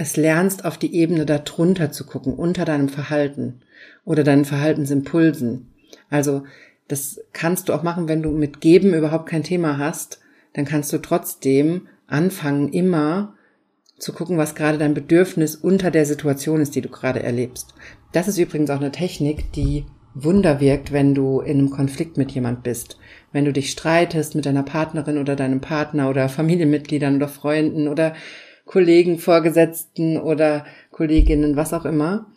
es 0.00 0.16
lernst, 0.16 0.64
auf 0.64 0.78
die 0.78 0.94
Ebene 0.94 1.26
darunter 1.26 1.92
zu 1.92 2.06
gucken, 2.06 2.32
unter 2.32 2.64
deinem 2.64 2.88
Verhalten 2.88 3.60
oder 4.06 4.24
deinen 4.24 4.46
Verhaltensimpulsen. 4.46 5.68
Also 6.08 6.44
das 6.88 7.20
kannst 7.34 7.68
du 7.68 7.74
auch 7.74 7.82
machen, 7.82 8.08
wenn 8.08 8.22
du 8.22 8.30
mit 8.30 8.62
Geben 8.62 8.94
überhaupt 8.94 9.28
kein 9.28 9.42
Thema 9.42 9.76
hast, 9.76 10.18
dann 10.54 10.64
kannst 10.64 10.90
du 10.94 10.98
trotzdem 10.98 11.86
anfangen, 12.06 12.72
immer 12.72 13.34
zu 13.98 14.14
gucken, 14.14 14.38
was 14.38 14.54
gerade 14.54 14.78
dein 14.78 14.94
Bedürfnis 14.94 15.54
unter 15.54 15.90
der 15.90 16.06
Situation 16.06 16.62
ist, 16.62 16.74
die 16.74 16.80
du 16.80 16.88
gerade 16.88 17.22
erlebst. 17.22 17.74
Das 18.12 18.26
ist 18.26 18.38
übrigens 18.38 18.70
auch 18.70 18.80
eine 18.80 18.92
Technik, 18.92 19.52
die 19.52 19.84
Wunder 20.14 20.60
wirkt, 20.60 20.92
wenn 20.92 21.14
du 21.14 21.40
in 21.40 21.58
einem 21.58 21.70
Konflikt 21.70 22.16
mit 22.16 22.32
jemand 22.32 22.62
bist. 22.62 22.98
Wenn 23.32 23.44
du 23.44 23.52
dich 23.52 23.70
streitest 23.70 24.34
mit 24.34 24.46
deiner 24.46 24.62
Partnerin 24.62 25.18
oder 25.18 25.36
deinem 25.36 25.60
Partner 25.60 26.08
oder 26.08 26.30
Familienmitgliedern 26.30 27.16
oder 27.16 27.28
Freunden 27.28 27.86
oder 27.86 28.14
Kollegen, 28.70 29.18
Vorgesetzten 29.18 30.16
oder 30.16 30.64
Kolleginnen, 30.92 31.56
was 31.56 31.74
auch 31.74 31.84
immer, 31.84 32.30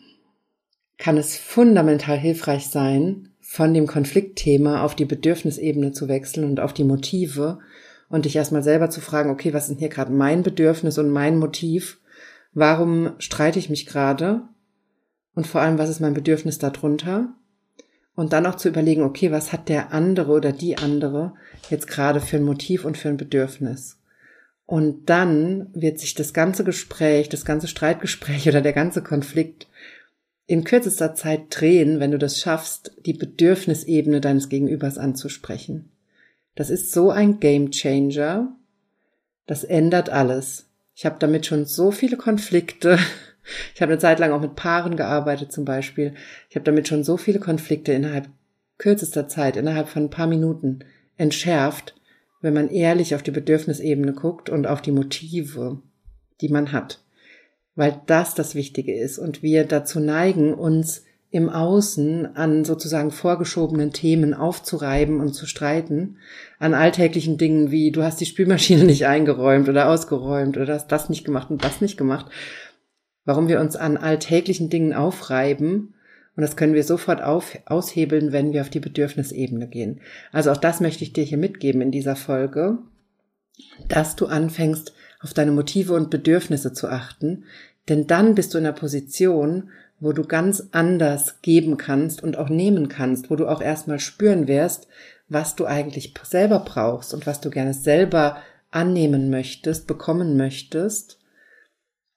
kann 0.98 1.16
es 1.16 1.36
fundamental 1.36 2.18
hilfreich 2.18 2.66
sein, 2.66 3.28
von 3.40 3.72
dem 3.72 3.86
Konfliktthema 3.86 4.82
auf 4.82 4.96
die 4.96 5.04
Bedürfnisebene 5.04 5.92
zu 5.92 6.08
wechseln 6.08 6.44
und 6.44 6.58
auf 6.58 6.72
die 6.72 6.82
Motive 6.82 7.60
und 8.08 8.24
dich 8.24 8.34
erstmal 8.34 8.64
selber 8.64 8.90
zu 8.90 9.00
fragen, 9.00 9.30
okay, 9.30 9.54
was 9.54 9.70
ist 9.70 9.78
hier 9.78 9.88
gerade 9.88 10.10
mein 10.10 10.42
Bedürfnis 10.42 10.98
und 10.98 11.08
mein 11.08 11.38
Motiv? 11.38 12.00
Warum 12.52 13.12
streite 13.18 13.60
ich 13.60 13.70
mich 13.70 13.86
gerade? 13.86 14.42
Und 15.36 15.46
vor 15.46 15.60
allem, 15.60 15.78
was 15.78 15.88
ist 15.88 16.00
mein 16.00 16.14
Bedürfnis 16.14 16.58
darunter? 16.58 17.32
Und 18.16 18.32
dann 18.32 18.46
auch 18.46 18.56
zu 18.56 18.68
überlegen, 18.68 19.04
okay, 19.04 19.30
was 19.30 19.52
hat 19.52 19.68
der 19.68 19.92
andere 19.92 20.32
oder 20.32 20.50
die 20.50 20.78
andere 20.78 21.34
jetzt 21.70 21.86
gerade 21.86 22.18
für 22.18 22.38
ein 22.38 22.44
Motiv 22.44 22.84
und 22.84 22.98
für 22.98 23.08
ein 23.08 23.18
Bedürfnis? 23.18 24.00
Und 24.66 25.10
dann 25.10 25.68
wird 25.74 25.98
sich 25.98 26.14
das 26.14 26.32
ganze 26.32 26.64
Gespräch, 26.64 27.28
das 27.28 27.44
ganze 27.44 27.68
Streitgespräch 27.68 28.48
oder 28.48 28.60
der 28.60 28.72
ganze 28.72 29.02
Konflikt 29.02 29.66
in 30.46 30.64
kürzester 30.64 31.14
Zeit 31.14 31.46
drehen, 31.50 32.00
wenn 32.00 32.10
du 32.10 32.18
das 32.18 32.38
schaffst, 32.38 32.92
die 33.06 33.14
Bedürfnisebene 33.14 34.20
deines 34.20 34.48
Gegenübers 34.48 34.98
anzusprechen. 34.98 35.90
Das 36.54 36.70
ist 36.70 36.92
so 36.92 37.10
ein 37.10 37.40
Game 37.40 37.70
Changer. 37.70 38.54
Das 39.46 39.64
ändert 39.64 40.10
alles. 40.10 40.68
Ich 40.94 41.06
habe 41.06 41.16
damit 41.18 41.46
schon 41.46 41.64
so 41.66 41.90
viele 41.90 42.16
Konflikte. 42.16 42.98
Ich 43.74 43.82
habe 43.82 43.92
eine 43.92 43.98
Zeit 43.98 44.20
lang 44.20 44.32
auch 44.32 44.40
mit 44.40 44.56
Paaren 44.56 44.96
gearbeitet 44.96 45.52
zum 45.52 45.66
Beispiel. 45.66 46.14
Ich 46.48 46.56
habe 46.56 46.64
damit 46.64 46.88
schon 46.88 47.04
so 47.04 47.18
viele 47.18 47.40
Konflikte 47.40 47.92
innerhalb 47.92 48.30
kürzester 48.78 49.28
Zeit, 49.28 49.58
innerhalb 49.58 49.86
von 49.86 50.04
ein 50.04 50.10
paar 50.10 50.26
Minuten 50.26 50.78
entschärft, 51.18 51.94
wenn 52.44 52.52
man 52.52 52.68
ehrlich 52.68 53.14
auf 53.14 53.22
die 53.22 53.30
Bedürfnisebene 53.30 54.12
guckt 54.12 54.50
und 54.50 54.66
auf 54.66 54.82
die 54.82 54.92
Motive, 54.92 55.78
die 56.42 56.50
man 56.50 56.72
hat. 56.72 57.02
Weil 57.74 58.02
das 58.04 58.34
das 58.34 58.54
Wichtige 58.54 58.94
ist 58.94 59.18
und 59.18 59.42
wir 59.42 59.64
dazu 59.64 59.98
neigen, 59.98 60.52
uns 60.52 61.04
im 61.30 61.48
Außen 61.48 62.36
an 62.36 62.66
sozusagen 62.66 63.12
vorgeschobenen 63.12 63.92
Themen 63.92 64.34
aufzureiben 64.34 65.20
und 65.20 65.32
zu 65.32 65.46
streiten, 65.46 66.18
an 66.58 66.74
alltäglichen 66.74 67.38
Dingen 67.38 67.70
wie 67.70 67.90
du 67.90 68.02
hast 68.02 68.20
die 68.20 68.26
Spülmaschine 68.26 68.84
nicht 68.84 69.06
eingeräumt 69.06 69.70
oder 69.70 69.88
ausgeräumt 69.88 70.58
oder 70.58 70.74
hast 70.74 70.88
das 70.88 71.08
nicht 71.08 71.24
gemacht 71.24 71.50
und 71.50 71.64
das 71.64 71.80
nicht 71.80 71.96
gemacht. 71.96 72.26
Warum 73.24 73.48
wir 73.48 73.58
uns 73.58 73.74
an 73.74 73.96
alltäglichen 73.96 74.68
Dingen 74.68 74.92
aufreiben 74.92 75.93
Und 76.36 76.42
das 76.42 76.56
können 76.56 76.74
wir 76.74 76.84
sofort 76.84 77.22
auf, 77.22 77.56
aushebeln, 77.66 78.32
wenn 78.32 78.52
wir 78.52 78.62
auf 78.62 78.70
die 78.70 78.80
Bedürfnisebene 78.80 79.68
gehen. 79.68 80.00
Also 80.32 80.50
auch 80.50 80.56
das 80.56 80.80
möchte 80.80 81.04
ich 81.04 81.12
dir 81.12 81.24
hier 81.24 81.38
mitgeben 81.38 81.80
in 81.80 81.92
dieser 81.92 82.16
Folge, 82.16 82.78
dass 83.88 84.16
du 84.16 84.26
anfängst, 84.26 84.92
auf 85.20 85.32
deine 85.32 85.52
Motive 85.52 85.94
und 85.94 86.10
Bedürfnisse 86.10 86.72
zu 86.72 86.88
achten. 86.88 87.44
Denn 87.88 88.06
dann 88.06 88.34
bist 88.34 88.52
du 88.52 88.58
in 88.58 88.66
einer 88.66 88.74
Position, 88.74 89.70
wo 90.00 90.12
du 90.12 90.22
ganz 90.22 90.68
anders 90.72 91.40
geben 91.40 91.76
kannst 91.76 92.22
und 92.22 92.36
auch 92.36 92.48
nehmen 92.48 92.88
kannst, 92.88 93.30
wo 93.30 93.36
du 93.36 93.46
auch 93.48 93.62
erstmal 93.62 94.00
spüren 94.00 94.48
wirst, 94.48 94.86
was 95.28 95.56
du 95.56 95.64
eigentlich 95.64 96.12
selber 96.24 96.58
brauchst 96.60 97.14
und 97.14 97.26
was 97.26 97.40
du 97.40 97.48
gerne 97.50 97.72
selber 97.72 98.38
annehmen 98.70 99.30
möchtest, 99.30 99.86
bekommen 99.86 100.36
möchtest. 100.36 101.18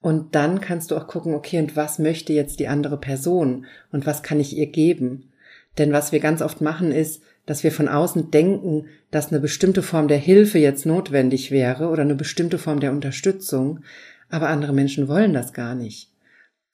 Und 0.00 0.34
dann 0.34 0.60
kannst 0.60 0.90
du 0.90 0.96
auch 0.96 1.08
gucken, 1.08 1.34
okay, 1.34 1.58
und 1.58 1.76
was 1.76 1.98
möchte 1.98 2.32
jetzt 2.32 2.60
die 2.60 2.68
andere 2.68 2.98
Person 2.98 3.66
und 3.90 4.06
was 4.06 4.22
kann 4.22 4.38
ich 4.38 4.56
ihr 4.56 4.66
geben? 4.66 5.32
Denn 5.76 5.92
was 5.92 6.12
wir 6.12 6.20
ganz 6.20 6.40
oft 6.42 6.60
machen 6.60 6.92
ist, 6.92 7.22
dass 7.46 7.64
wir 7.64 7.72
von 7.72 7.88
außen 7.88 8.30
denken, 8.30 8.86
dass 9.10 9.30
eine 9.30 9.40
bestimmte 9.40 9.82
Form 9.82 10.06
der 10.06 10.18
Hilfe 10.18 10.58
jetzt 10.58 10.86
notwendig 10.86 11.50
wäre 11.50 11.88
oder 11.88 12.02
eine 12.02 12.14
bestimmte 12.14 12.58
Form 12.58 12.78
der 12.78 12.92
Unterstützung, 12.92 13.80
aber 14.28 14.48
andere 14.50 14.72
Menschen 14.72 15.08
wollen 15.08 15.32
das 15.32 15.52
gar 15.52 15.74
nicht. 15.74 16.12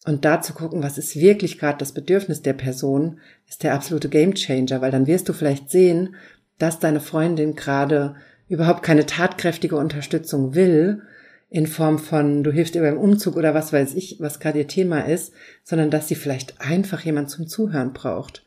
Und 0.04 0.24
da 0.24 0.42
zu 0.42 0.52
gucken, 0.52 0.82
was 0.82 0.98
ist 0.98 1.16
wirklich 1.16 1.58
gerade 1.58 1.78
das 1.78 1.92
Bedürfnis 1.92 2.42
der 2.42 2.52
Person, 2.52 3.20
ist 3.48 3.62
der 3.62 3.74
absolute 3.74 4.08
Gamechanger, 4.08 4.80
weil 4.80 4.90
dann 4.90 5.06
wirst 5.06 5.28
du 5.28 5.32
vielleicht 5.32 5.70
sehen, 5.70 6.16
dass 6.58 6.78
deine 6.78 7.00
Freundin 7.00 7.54
gerade 7.54 8.16
überhaupt 8.48 8.82
keine 8.82 9.06
tatkräftige 9.06 9.76
Unterstützung 9.76 10.54
will, 10.54 11.02
in 11.50 11.66
Form 11.66 11.98
von, 11.98 12.42
du 12.42 12.50
hilfst 12.50 12.74
ihr 12.74 12.82
beim 12.82 12.98
Umzug 12.98 13.36
oder 13.36 13.54
was 13.54 13.72
weiß 13.72 13.94
ich, 13.94 14.16
was 14.20 14.40
gerade 14.40 14.58
ihr 14.58 14.68
Thema 14.68 15.00
ist, 15.00 15.32
sondern 15.62 15.90
dass 15.90 16.08
sie 16.08 16.14
vielleicht 16.14 16.60
einfach 16.60 17.00
jemand 17.00 17.30
zum 17.30 17.46
Zuhören 17.46 17.92
braucht. 17.92 18.44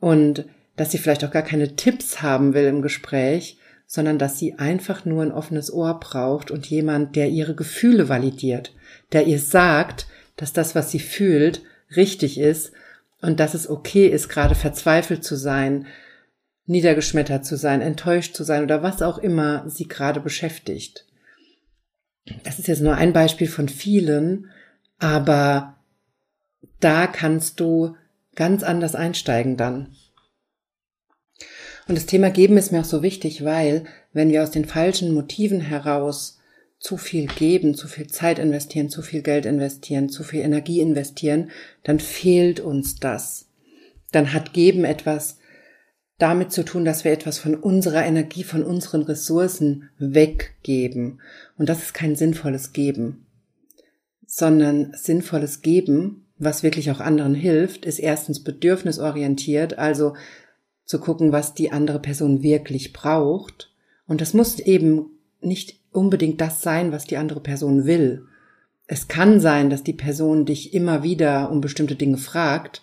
Und 0.00 0.46
dass 0.76 0.90
sie 0.90 0.98
vielleicht 0.98 1.24
auch 1.24 1.30
gar 1.30 1.42
keine 1.42 1.76
Tipps 1.76 2.22
haben 2.22 2.54
will 2.54 2.64
im 2.64 2.82
Gespräch, 2.82 3.58
sondern 3.86 4.18
dass 4.18 4.38
sie 4.38 4.54
einfach 4.54 5.04
nur 5.04 5.22
ein 5.22 5.32
offenes 5.32 5.72
Ohr 5.72 5.98
braucht 6.00 6.50
und 6.50 6.66
jemand, 6.66 7.16
der 7.16 7.28
ihre 7.28 7.54
Gefühle 7.54 8.08
validiert, 8.08 8.72
der 9.12 9.26
ihr 9.26 9.38
sagt, 9.38 10.06
dass 10.36 10.52
das, 10.52 10.74
was 10.74 10.90
sie 10.90 11.00
fühlt, 11.00 11.62
richtig 11.96 12.38
ist 12.38 12.72
und 13.20 13.40
dass 13.40 13.54
es 13.54 13.68
okay 13.68 14.06
ist, 14.06 14.28
gerade 14.28 14.54
verzweifelt 14.54 15.24
zu 15.24 15.36
sein, 15.36 15.86
niedergeschmettert 16.66 17.44
zu 17.44 17.56
sein, 17.56 17.80
enttäuscht 17.80 18.34
zu 18.34 18.44
sein 18.44 18.62
oder 18.62 18.82
was 18.82 19.02
auch 19.02 19.18
immer 19.18 19.68
sie 19.68 19.88
gerade 19.88 20.20
beschäftigt. 20.20 21.04
Das 22.44 22.58
ist 22.58 22.68
jetzt 22.68 22.82
nur 22.82 22.94
ein 22.94 23.12
Beispiel 23.12 23.48
von 23.48 23.68
vielen, 23.68 24.50
aber 24.98 25.76
da 26.78 27.06
kannst 27.06 27.60
du 27.60 27.96
ganz 28.34 28.62
anders 28.62 28.94
einsteigen 28.94 29.56
dann. 29.56 29.94
Und 31.88 31.96
das 31.96 32.06
Thema 32.06 32.30
Geben 32.30 32.56
ist 32.56 32.70
mir 32.70 32.80
auch 32.80 32.84
so 32.84 33.02
wichtig, 33.02 33.44
weil 33.44 33.84
wenn 34.12 34.30
wir 34.30 34.42
aus 34.42 34.52
den 34.52 34.64
falschen 34.64 35.12
Motiven 35.12 35.60
heraus 35.60 36.38
zu 36.78 36.96
viel 36.96 37.26
geben, 37.26 37.74
zu 37.74 37.88
viel 37.88 38.06
Zeit 38.06 38.38
investieren, 38.38 38.88
zu 38.88 39.02
viel 39.02 39.22
Geld 39.22 39.44
investieren, 39.44 40.08
zu 40.08 40.22
viel 40.22 40.40
Energie 40.40 40.80
investieren, 40.80 41.50
dann 41.82 41.98
fehlt 41.98 42.60
uns 42.60 43.00
das. 43.00 43.48
Dann 44.12 44.32
hat 44.32 44.52
Geben 44.52 44.84
etwas 44.84 45.39
damit 46.20 46.52
zu 46.52 46.64
tun, 46.64 46.84
dass 46.84 47.04
wir 47.04 47.12
etwas 47.12 47.38
von 47.38 47.54
unserer 47.54 48.04
Energie, 48.04 48.44
von 48.44 48.62
unseren 48.62 49.02
Ressourcen 49.02 49.88
weggeben. 49.98 51.20
Und 51.56 51.68
das 51.68 51.82
ist 51.82 51.94
kein 51.94 52.14
sinnvolles 52.14 52.72
Geben, 52.72 53.26
sondern 54.26 54.92
sinnvolles 54.94 55.62
Geben, 55.62 56.26
was 56.38 56.62
wirklich 56.62 56.90
auch 56.90 57.00
anderen 57.00 57.34
hilft, 57.34 57.84
ist 57.84 57.98
erstens 57.98 58.44
bedürfnisorientiert, 58.44 59.78
also 59.78 60.14
zu 60.84 61.00
gucken, 61.00 61.32
was 61.32 61.54
die 61.54 61.72
andere 61.72 62.00
Person 62.00 62.42
wirklich 62.42 62.92
braucht. 62.92 63.72
Und 64.06 64.20
das 64.20 64.34
muss 64.34 64.58
eben 64.58 65.06
nicht 65.40 65.80
unbedingt 65.90 66.40
das 66.40 66.62
sein, 66.62 66.92
was 66.92 67.04
die 67.04 67.16
andere 67.16 67.40
Person 67.40 67.86
will. 67.86 68.26
Es 68.86 69.08
kann 69.08 69.40
sein, 69.40 69.70
dass 69.70 69.84
die 69.84 69.92
Person 69.92 70.44
dich 70.44 70.74
immer 70.74 71.02
wieder 71.02 71.50
um 71.50 71.60
bestimmte 71.60 71.94
Dinge 71.94 72.18
fragt, 72.18 72.82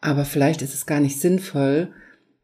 aber 0.00 0.24
vielleicht 0.24 0.62
ist 0.62 0.74
es 0.74 0.86
gar 0.86 1.00
nicht 1.00 1.20
sinnvoll, 1.20 1.92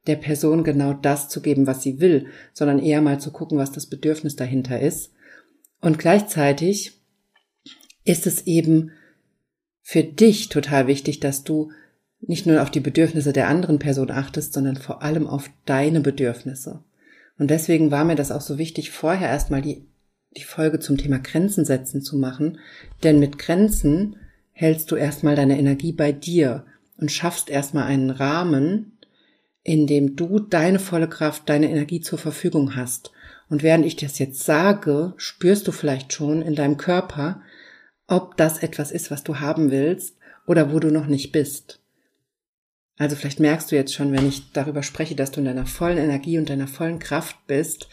der 0.07 0.17
Person 0.17 0.65
genau 0.65 0.93
das 0.93 1.29
zu 1.29 1.41
geben, 1.41 1.67
was 1.67 1.83
sie 1.83 2.01
will, 2.01 2.27
sondern 2.53 2.79
eher 2.79 3.01
mal 3.01 3.21
zu 3.21 3.31
gucken, 3.31 3.59
was 3.59 3.73
das 3.73 3.87
Bedürfnis 3.87 4.37
dahinter 4.37 4.81
ist. 4.81 5.13
Und 5.81 5.99
gleichzeitig 5.99 7.01
ist 8.05 8.27
es 8.27 8.47
eben 8.47 8.93
für 9.83 10.03
dich 10.03 10.49
total 10.49 10.87
wichtig, 10.87 11.21
dass 11.21 11.45
du 11.45 11.71
nicht 12.21 12.47
nur 12.47 12.63
auf 12.63 12.71
die 12.71 12.81
Bedürfnisse 12.81 13.33
der 13.33 13.49
anderen 13.49 13.79
Person 13.79 14.11
achtest, 14.11 14.53
sondern 14.53 14.77
vor 14.77 15.03
allem 15.03 15.27
auf 15.27 15.51
deine 15.67 16.01
Bedürfnisse. 16.01 16.85
Und 17.39 17.51
deswegen 17.51 17.91
war 17.91 18.05
mir 18.05 18.15
das 18.15 18.31
auch 18.31 18.41
so 18.41 18.59
wichtig, 18.59 18.91
vorher 18.91 19.29
erstmal 19.29 19.63
die 19.63 19.87
die 20.37 20.45
Folge 20.45 20.81
zum 20.81 20.97
Thema 20.97 21.19
Grenzen 21.19 21.65
setzen 21.65 22.03
zu 22.03 22.17
machen, 22.17 22.59
denn 23.03 23.19
mit 23.19 23.39
Grenzen 23.39 24.17
hältst 24.53 24.91
du 24.91 24.97
erstmal 24.97 25.37
deine 25.37 25.59
Energie 25.59 25.93
bei 25.93 26.13
dir 26.13 26.65
und 26.97 27.13
schaffst 27.13 27.51
erstmal 27.51 27.85
einen 27.85 28.11
Rahmen, 28.11 28.99
in 29.65 29.87
dem 29.87 30.17
du 30.17 30.41
deine 30.41 30.79
volle 30.79 31.09
Kraft, 31.09 31.49
deine 31.49 31.71
Energie 31.71 32.01
zur 32.01 32.19
Verfügung 32.19 32.77
hast. 32.77 33.13
Und 33.49 33.63
während 33.63 33.85
ich 33.85 33.97
das 33.97 34.19
jetzt 34.19 34.45
sage, 34.45 35.15
spürst 35.17 35.69
du 35.69 35.73
vielleicht 35.73 36.13
schon 36.13 36.43
in 36.43 36.55
deinem 36.55 36.77
Körper, 36.77 37.43
ob 38.07 38.37
das 38.37 38.63
etwas 38.63 38.91
ist, 38.91 39.11
was 39.11 39.23
du 39.23 39.41
haben 39.41 39.71
willst 39.71 40.17
oder 40.47 40.73
wo 40.73 40.79
du 40.79 40.91
noch 40.91 41.07
nicht 41.07 41.33
bist. 41.33 41.81
Also 42.99 43.17
vielleicht 43.17 43.41
merkst 43.41 43.71
du 43.71 43.77
jetzt 43.77 43.95
schon, 43.95 44.13
wenn 44.13 44.29
ich 44.29 44.53
darüber 44.53 44.83
spreche, 44.83 45.15
dass 45.15 45.31
du 45.31 45.41
in 45.41 45.47
deiner 45.47 45.67
vollen 45.67 45.99
Energie 45.99 46.39
und 46.39 46.49
deiner 46.51 46.67
vollen 46.67 46.99
Kraft 46.99 47.37
bist 47.47 47.89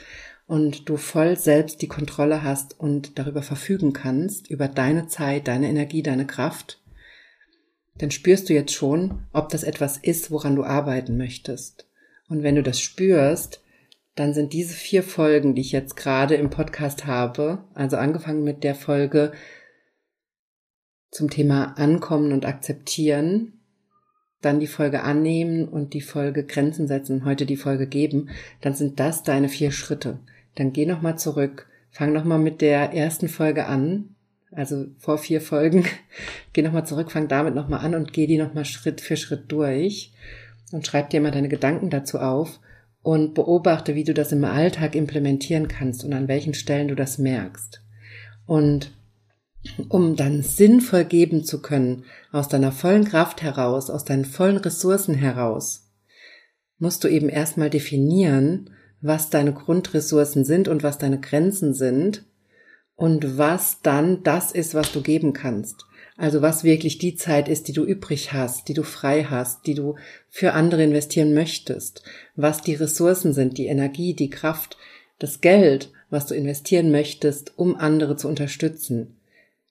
und 0.45 0.89
du 0.89 0.97
voll 0.97 1.37
selbst 1.37 1.81
die 1.81 1.87
Kontrolle 1.87 2.43
hast 2.43 2.79
und 2.79 3.17
darüber 3.17 3.41
verfügen 3.41 3.93
kannst, 3.93 4.49
über 4.49 4.67
deine 4.67 5.07
Zeit, 5.07 5.47
deine 5.47 5.69
Energie, 5.69 6.03
deine 6.03 6.25
Kraft, 6.25 6.81
dann 7.99 8.11
spürst 8.11 8.49
du 8.49 8.53
jetzt 8.53 8.73
schon, 8.73 9.27
ob 9.31 9.49
das 9.49 9.63
etwas 9.63 9.97
ist, 9.97 10.31
woran 10.31 10.55
du 10.55 10.63
arbeiten 10.63 11.15
möchtest. 11.17 11.87
Und 12.27 12.43
wenn 12.43 12.55
du 12.55 12.63
das 12.63 12.81
spürst, 12.81 13.63
dann 14.15 14.33
sind 14.33 14.53
diese 14.53 14.73
vier 14.73 15.03
Folgen, 15.03 15.55
die 15.55 15.61
ich 15.61 15.71
jetzt 15.71 15.95
gerade 15.95 16.35
im 16.35 16.49
Podcast 16.49 17.05
habe, 17.05 17.63
also 17.73 17.97
angefangen 17.97 18.43
mit 18.43 18.63
der 18.63 18.75
Folge 18.75 19.31
zum 21.11 21.29
Thema 21.29 21.77
Ankommen 21.77 22.31
und 22.31 22.45
Akzeptieren, 22.45 23.61
dann 24.41 24.59
die 24.59 24.67
Folge 24.67 25.03
annehmen 25.03 25.67
und 25.67 25.93
die 25.93 26.01
Folge 26.01 26.45
Grenzen 26.45 26.87
setzen, 26.87 27.25
heute 27.25 27.45
die 27.45 27.57
Folge 27.57 27.87
geben, 27.87 28.29
dann 28.61 28.73
sind 28.73 28.99
das 28.99 29.23
deine 29.23 29.49
vier 29.49 29.71
Schritte 29.71 30.19
dann 30.59 30.73
geh 30.73 30.85
nochmal 30.85 31.17
zurück, 31.17 31.67
fang 31.89 32.13
nochmal 32.13 32.39
mit 32.39 32.61
der 32.61 32.93
ersten 32.93 33.29
Folge 33.29 33.65
an, 33.65 34.15
also 34.51 34.87
vor 34.97 35.17
vier 35.17 35.41
Folgen, 35.41 35.85
geh 36.53 36.61
nochmal 36.61 36.85
zurück, 36.85 37.11
fang 37.11 37.27
damit 37.27 37.55
nochmal 37.55 37.85
an 37.85 37.95
und 37.95 38.13
geh 38.13 38.27
die 38.27 38.37
nochmal 38.37 38.65
Schritt 38.65 39.01
für 39.01 39.17
Schritt 39.17 39.51
durch 39.51 40.13
und 40.71 40.85
schreib 40.85 41.09
dir 41.09 41.21
mal 41.21 41.31
deine 41.31 41.49
Gedanken 41.49 41.89
dazu 41.89 42.19
auf 42.19 42.59
und 43.01 43.33
beobachte, 43.33 43.95
wie 43.95 44.03
du 44.03 44.13
das 44.13 44.31
im 44.31 44.43
Alltag 44.43 44.95
implementieren 44.95 45.67
kannst 45.67 46.03
und 46.03 46.13
an 46.13 46.27
welchen 46.27 46.53
Stellen 46.53 46.87
du 46.87 46.95
das 46.95 47.17
merkst. 47.17 47.81
Und 48.45 48.91
um 49.89 50.15
dann 50.15 50.41
sinnvoll 50.41 51.05
geben 51.05 51.43
zu 51.43 51.61
können, 51.61 52.05
aus 52.31 52.47
deiner 52.47 52.71
vollen 52.71 53.05
Kraft 53.05 53.41
heraus, 53.41 53.89
aus 53.89 54.05
deinen 54.05 54.25
vollen 54.25 54.57
Ressourcen 54.57 55.15
heraus, 55.15 55.89
musst 56.77 57.03
du 57.03 57.07
eben 57.07 57.29
erstmal 57.29 57.69
definieren, 57.69 58.69
was 59.01 59.29
deine 59.29 59.53
Grundressourcen 59.53 60.45
sind 60.45 60.67
und 60.67 60.83
was 60.83 60.97
deine 60.97 61.19
Grenzen 61.19 61.73
sind 61.73 62.25
und 62.99 63.37
was 63.37 63.81
dann 63.81 64.23
das 64.23 64.51
ist, 64.51 64.75
was 64.75 64.91
du 64.91 65.01
geben 65.01 65.31
kannst. 65.31 65.85
Also 66.17 66.41
was 66.41 66.65
wirklich 66.65 66.97
die 66.97 67.15
Zeit 67.15 67.47
ist, 67.47 67.69
die 67.69 67.71
du 67.71 67.85
übrig 67.85 68.33
hast, 68.33 68.67
die 68.67 68.73
du 68.73 68.83
frei 68.83 69.23
hast, 69.23 69.65
die 69.67 69.73
du 69.73 69.95
für 70.27 70.51
andere 70.51 70.83
investieren 70.83 71.33
möchtest, 71.33 72.03
was 72.35 72.61
die 72.61 72.73
Ressourcen 72.73 73.31
sind, 73.31 73.57
die 73.57 73.67
Energie, 73.67 74.13
die 74.13 74.29
Kraft, 74.29 74.75
das 75.17 75.39
Geld, 75.39 75.93
was 76.09 76.25
du 76.25 76.35
investieren 76.35 76.91
möchtest, 76.91 77.57
um 77.57 77.77
andere 77.77 78.17
zu 78.17 78.27
unterstützen. 78.27 79.15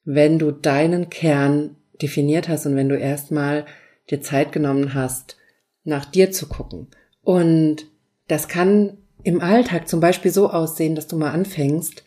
Wenn 0.06 0.38
du 0.38 0.50
deinen 0.50 1.10
Kern 1.10 1.76
definiert 2.00 2.48
hast 2.48 2.64
und 2.64 2.76
wenn 2.76 2.88
du 2.88 2.96
erstmal 2.96 3.66
dir 4.08 4.22
Zeit 4.22 4.52
genommen 4.52 4.94
hast, 4.94 5.36
nach 5.84 6.06
dir 6.06 6.30
zu 6.30 6.48
gucken. 6.48 6.86
Und 7.22 7.88
das 8.26 8.48
kann 8.48 8.96
im 9.22 9.42
Alltag 9.42 9.86
zum 9.86 10.00
Beispiel 10.00 10.30
so 10.30 10.48
aussehen, 10.48 10.94
dass 10.94 11.08
du 11.08 11.18
mal 11.18 11.32
anfängst, 11.32 12.04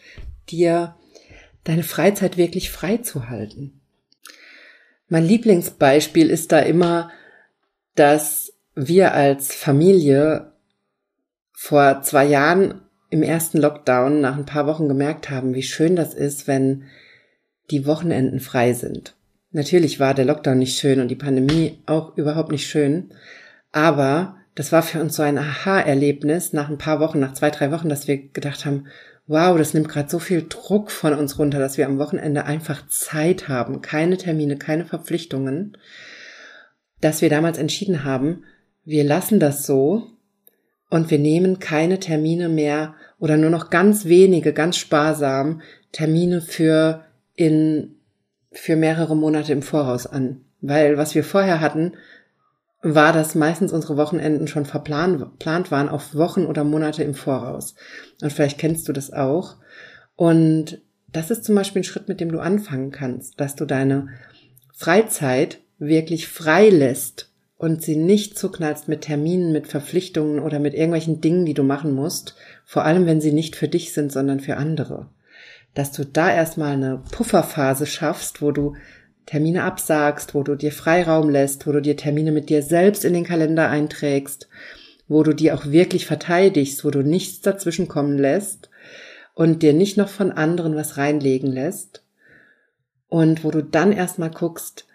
dir 0.49 0.95
deine 1.63 1.83
Freizeit 1.83 2.37
wirklich 2.37 2.71
frei 2.71 2.97
zu 2.97 3.29
halten. 3.29 3.81
Mein 5.07 5.25
Lieblingsbeispiel 5.25 6.29
ist 6.29 6.51
da 6.51 6.59
immer, 6.59 7.11
dass 7.95 8.53
wir 8.75 9.13
als 9.13 9.53
Familie 9.53 10.53
vor 11.51 12.01
zwei 12.01 12.25
Jahren 12.25 12.81
im 13.09 13.21
ersten 13.21 13.57
Lockdown 13.57 14.21
nach 14.21 14.37
ein 14.37 14.45
paar 14.45 14.65
Wochen 14.67 14.87
gemerkt 14.87 15.29
haben, 15.29 15.53
wie 15.53 15.63
schön 15.63 15.95
das 15.95 16.13
ist, 16.13 16.47
wenn 16.47 16.85
die 17.69 17.85
Wochenenden 17.85 18.39
frei 18.39 18.73
sind. 18.73 19.15
Natürlich 19.51 19.99
war 19.99 20.13
der 20.13 20.25
Lockdown 20.25 20.59
nicht 20.59 20.79
schön 20.79 21.01
und 21.01 21.09
die 21.09 21.15
Pandemie 21.15 21.79
auch 21.85 22.17
überhaupt 22.17 22.51
nicht 22.51 22.67
schön, 22.67 23.11
aber 23.71 24.37
das 24.55 24.71
war 24.71 24.81
für 24.81 25.01
uns 25.01 25.15
so 25.15 25.23
ein 25.23 25.37
Aha-Erlebnis 25.37 26.53
nach 26.53 26.69
ein 26.69 26.77
paar 26.77 26.99
Wochen, 26.99 27.19
nach 27.19 27.33
zwei, 27.33 27.49
drei 27.49 27.71
Wochen, 27.71 27.89
dass 27.89 28.07
wir 28.07 28.17
gedacht 28.17 28.65
haben, 28.65 28.87
wow, 29.31 29.57
das 29.57 29.73
nimmt 29.73 29.87
gerade 29.87 30.09
so 30.09 30.19
viel 30.19 30.45
Druck 30.47 30.91
von 30.91 31.13
uns 31.13 31.39
runter, 31.39 31.57
dass 31.57 31.77
wir 31.77 31.85
am 31.85 31.99
Wochenende 31.99 32.45
einfach 32.45 32.85
Zeit 32.89 33.47
haben, 33.47 33.81
keine 33.81 34.17
Termine, 34.17 34.57
keine 34.57 34.85
Verpflichtungen, 34.85 35.77
dass 36.99 37.21
wir 37.21 37.29
damals 37.29 37.57
entschieden 37.57 38.03
haben, 38.03 38.43
wir 38.83 39.05
lassen 39.05 39.39
das 39.39 39.65
so 39.65 40.07
und 40.89 41.09
wir 41.09 41.17
nehmen 41.17 41.59
keine 41.59 41.99
Termine 41.99 42.49
mehr 42.49 42.95
oder 43.19 43.37
nur 43.37 43.49
noch 43.49 43.69
ganz 43.69 44.05
wenige, 44.05 44.51
ganz 44.51 44.75
sparsam 44.75 45.61
Termine 45.93 46.41
für 46.41 47.05
in, 47.35 47.95
für 48.51 48.75
mehrere 48.75 49.15
Monate 49.15 49.53
im 49.53 49.61
Voraus 49.61 50.07
an. 50.07 50.41
Weil 50.59 50.97
was 50.97 51.15
wir 51.15 51.23
vorher 51.23 51.61
hatten, 51.61 51.93
war, 52.81 53.13
dass 53.13 53.35
meistens 53.35 53.71
unsere 53.71 53.97
Wochenenden 53.97 54.47
schon 54.47 54.65
verplant 54.65 55.71
waren 55.71 55.89
auf 55.89 56.15
Wochen 56.15 56.45
oder 56.45 56.63
Monate 56.63 57.03
im 57.03 57.13
Voraus. 57.13 57.75
Und 58.21 58.33
vielleicht 58.33 58.57
kennst 58.57 58.87
du 58.87 58.93
das 58.93 59.13
auch. 59.13 59.57
Und 60.15 60.81
das 61.11 61.29
ist 61.29 61.43
zum 61.43 61.55
Beispiel 61.55 61.81
ein 61.81 61.85
Schritt, 61.85 62.07
mit 62.07 62.19
dem 62.19 62.31
du 62.31 62.39
anfangen 62.39 62.91
kannst, 62.91 63.39
dass 63.39 63.55
du 63.55 63.65
deine 63.65 64.07
Freizeit 64.73 65.59
wirklich 65.77 66.27
frei 66.27 66.69
lässt 66.69 67.31
und 67.57 67.83
sie 67.83 67.95
nicht 67.95 68.39
zuknallst 68.39 68.87
mit 68.87 69.01
Terminen, 69.01 69.51
mit 69.51 69.67
Verpflichtungen 69.67 70.39
oder 70.39 70.59
mit 70.59 70.73
irgendwelchen 70.73 71.21
Dingen, 71.21 71.45
die 71.45 71.53
du 71.53 71.63
machen 71.63 71.93
musst, 71.93 72.35
vor 72.65 72.85
allem 72.85 73.05
wenn 73.05 73.21
sie 73.21 73.31
nicht 73.31 73.55
für 73.55 73.67
dich 73.67 73.93
sind, 73.93 74.11
sondern 74.11 74.39
für 74.39 74.57
andere. 74.57 75.09
Dass 75.75 75.91
du 75.91 76.03
da 76.03 76.33
erstmal 76.33 76.73
eine 76.73 77.03
Pufferphase 77.11 77.85
schaffst, 77.85 78.41
wo 78.41 78.51
du 78.51 78.75
Termine 79.31 79.63
absagst, 79.63 80.35
wo 80.35 80.43
du 80.43 80.55
dir 80.55 80.73
Freiraum 80.73 81.29
lässt, 81.29 81.65
wo 81.65 81.71
du 81.71 81.81
dir 81.81 81.95
Termine 81.95 82.33
mit 82.33 82.49
dir 82.49 82.61
selbst 82.61 83.05
in 83.05 83.13
den 83.13 83.23
Kalender 83.23 83.69
einträgst, 83.69 84.49
wo 85.07 85.23
du 85.23 85.31
die 85.31 85.53
auch 85.53 85.67
wirklich 85.67 86.05
verteidigst, 86.05 86.83
wo 86.83 86.89
du 86.89 87.01
nichts 87.01 87.39
dazwischenkommen 87.39 88.17
lässt 88.17 88.69
und 89.33 89.63
dir 89.63 89.71
nicht 89.71 89.95
noch 89.95 90.09
von 90.09 90.33
anderen 90.33 90.75
was 90.75 90.97
reinlegen 90.97 91.49
lässt 91.49 92.03
und 93.07 93.45
wo 93.45 93.51
du 93.51 93.63
dann 93.63 93.93
erstmal 93.93 94.31
guckst, 94.31 94.85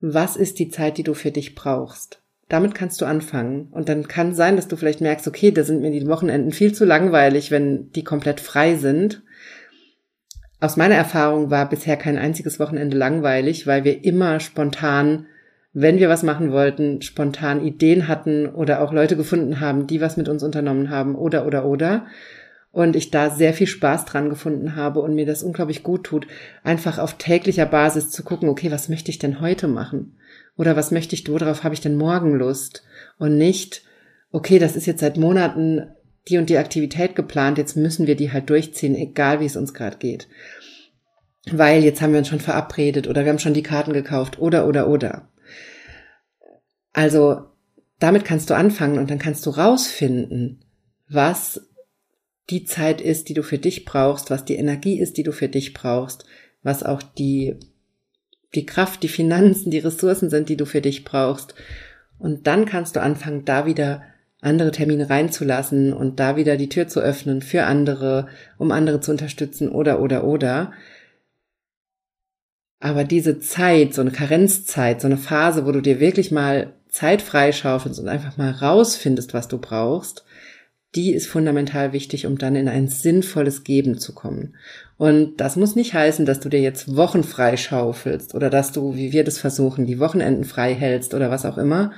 was 0.00 0.36
ist 0.36 0.60
die 0.60 0.68
Zeit, 0.68 0.96
die 0.96 1.02
du 1.02 1.14
für 1.14 1.32
dich 1.32 1.56
brauchst. 1.56 2.22
Damit 2.48 2.76
kannst 2.76 3.00
du 3.00 3.06
anfangen. 3.06 3.70
Und 3.72 3.88
dann 3.88 4.06
kann 4.06 4.36
sein, 4.36 4.54
dass 4.54 4.68
du 4.68 4.76
vielleicht 4.76 5.00
merkst, 5.00 5.26
okay, 5.26 5.50
da 5.50 5.64
sind 5.64 5.80
mir 5.80 5.90
die 5.90 6.06
Wochenenden 6.06 6.52
viel 6.52 6.72
zu 6.72 6.84
langweilig, 6.84 7.50
wenn 7.50 7.90
die 7.90 8.04
komplett 8.04 8.38
frei 8.38 8.76
sind 8.76 9.24
aus 10.60 10.76
meiner 10.76 10.94
Erfahrung 10.94 11.50
war 11.50 11.68
bisher 11.68 11.96
kein 11.96 12.16
einziges 12.16 12.58
Wochenende 12.58 12.96
langweilig, 12.96 13.66
weil 13.66 13.84
wir 13.84 14.04
immer 14.04 14.40
spontan, 14.40 15.26
wenn 15.72 15.98
wir 15.98 16.08
was 16.08 16.22
machen 16.22 16.50
wollten, 16.50 17.02
spontan 17.02 17.64
Ideen 17.64 18.08
hatten 18.08 18.46
oder 18.46 18.80
auch 18.80 18.92
Leute 18.92 19.16
gefunden 19.16 19.60
haben, 19.60 19.86
die 19.86 20.00
was 20.00 20.16
mit 20.16 20.28
uns 20.28 20.42
unternommen 20.42 20.88
haben 20.88 21.14
oder 21.14 21.46
oder 21.46 21.66
oder. 21.66 22.06
Und 22.72 22.96
ich 22.96 23.10
da 23.10 23.30
sehr 23.30 23.54
viel 23.54 23.66
Spaß 23.66 24.04
dran 24.04 24.28
gefunden 24.28 24.76
habe 24.76 25.00
und 25.00 25.14
mir 25.14 25.24
das 25.24 25.42
unglaublich 25.42 25.82
gut 25.82 26.04
tut, 26.04 26.26
einfach 26.62 26.98
auf 26.98 27.14
täglicher 27.14 27.66
Basis 27.66 28.10
zu 28.10 28.22
gucken, 28.22 28.48
okay, 28.48 28.70
was 28.70 28.88
möchte 28.88 29.10
ich 29.10 29.18
denn 29.18 29.40
heute 29.40 29.66
machen? 29.68 30.16
Oder 30.56 30.76
was 30.76 30.90
möchte 30.90 31.14
ich, 31.14 31.26
worauf 31.28 31.64
habe 31.64 31.74
ich 31.74 31.80
denn 31.80 31.96
morgen 31.96 32.34
Lust? 32.34 32.82
Und 33.18 33.38
nicht, 33.38 33.82
okay, 34.30 34.58
das 34.58 34.76
ist 34.76 34.86
jetzt 34.86 35.00
seit 35.00 35.16
Monaten 35.16 35.86
die 36.28 36.38
und 36.38 36.50
die 36.50 36.58
Aktivität 36.58 37.14
geplant, 37.14 37.58
jetzt 37.58 37.76
müssen 37.76 38.06
wir 38.06 38.16
die 38.16 38.32
halt 38.32 38.50
durchziehen, 38.50 38.94
egal 38.94 39.40
wie 39.40 39.46
es 39.46 39.56
uns 39.56 39.74
gerade 39.74 39.98
geht. 39.98 40.28
Weil 41.50 41.84
jetzt 41.84 42.00
haben 42.00 42.12
wir 42.12 42.18
uns 42.18 42.28
schon 42.28 42.40
verabredet 42.40 43.06
oder 43.06 43.24
wir 43.24 43.30
haben 43.30 43.38
schon 43.38 43.54
die 43.54 43.62
Karten 43.62 43.92
gekauft 43.92 44.38
oder 44.40 44.66
oder 44.66 44.88
oder. 44.88 45.28
Also 46.92 47.46
damit 47.98 48.24
kannst 48.24 48.50
du 48.50 48.54
anfangen 48.54 48.98
und 48.98 49.10
dann 49.10 49.18
kannst 49.18 49.46
du 49.46 49.50
rausfinden, 49.50 50.64
was 51.08 51.60
die 52.50 52.64
Zeit 52.64 53.00
ist, 53.00 53.28
die 53.28 53.34
du 53.34 53.42
für 53.42 53.58
dich 53.58 53.84
brauchst, 53.84 54.30
was 54.30 54.44
die 54.44 54.56
Energie 54.56 54.98
ist, 54.98 55.16
die 55.16 55.22
du 55.22 55.32
für 55.32 55.48
dich 55.48 55.72
brauchst, 55.72 56.24
was 56.62 56.82
auch 56.82 57.02
die, 57.02 57.56
die 58.54 58.66
Kraft, 58.66 59.02
die 59.02 59.08
Finanzen, 59.08 59.70
die 59.70 59.78
Ressourcen 59.78 60.30
sind, 60.30 60.48
die 60.48 60.56
du 60.56 60.64
für 60.64 60.80
dich 60.80 61.04
brauchst. 61.04 61.54
Und 62.18 62.46
dann 62.46 62.66
kannst 62.66 62.96
du 62.96 63.02
anfangen, 63.02 63.44
da 63.44 63.66
wieder 63.66 64.02
andere 64.46 64.70
Termine 64.70 65.10
reinzulassen 65.10 65.92
und 65.92 66.20
da 66.20 66.36
wieder 66.36 66.56
die 66.56 66.68
Tür 66.68 66.88
zu 66.88 67.00
öffnen 67.00 67.42
für 67.42 67.64
andere, 67.64 68.28
um 68.58 68.70
andere 68.70 69.00
zu 69.00 69.10
unterstützen 69.10 69.68
oder, 69.68 70.00
oder, 70.00 70.24
oder. 70.24 70.72
Aber 72.78 73.04
diese 73.04 73.40
Zeit, 73.40 73.94
so 73.94 74.02
eine 74.02 74.12
Karenzzeit, 74.12 75.00
so 75.00 75.08
eine 75.08 75.16
Phase, 75.16 75.66
wo 75.66 75.72
du 75.72 75.80
dir 75.80 75.98
wirklich 75.98 76.30
mal 76.30 76.74
Zeit 76.88 77.22
freischaufelst 77.22 77.98
und 77.98 78.08
einfach 78.08 78.36
mal 78.36 78.52
rausfindest, 78.52 79.34
was 79.34 79.48
du 79.48 79.58
brauchst, 79.58 80.24
die 80.94 81.12
ist 81.12 81.26
fundamental 81.26 81.92
wichtig, 81.92 82.26
um 82.26 82.38
dann 82.38 82.56
in 82.56 82.68
ein 82.68 82.88
sinnvolles 82.88 83.64
Geben 83.64 83.98
zu 83.98 84.14
kommen. 84.14 84.56
Und 84.96 85.38
das 85.38 85.56
muss 85.56 85.74
nicht 85.74 85.92
heißen, 85.92 86.24
dass 86.24 86.40
du 86.40 86.48
dir 86.48 86.60
jetzt 86.60 86.96
Wochen 86.96 87.22
freischaufelst 87.22 88.34
oder 88.34 88.48
dass 88.48 88.72
du, 88.72 88.94
wie 88.94 89.12
wir 89.12 89.24
das 89.24 89.38
versuchen, 89.38 89.86
die 89.86 89.98
Wochenenden 89.98 90.44
frei 90.44 90.74
hältst 90.74 91.12
oder 91.12 91.30
was 91.30 91.44
auch 91.44 91.58
immer. 91.58 91.92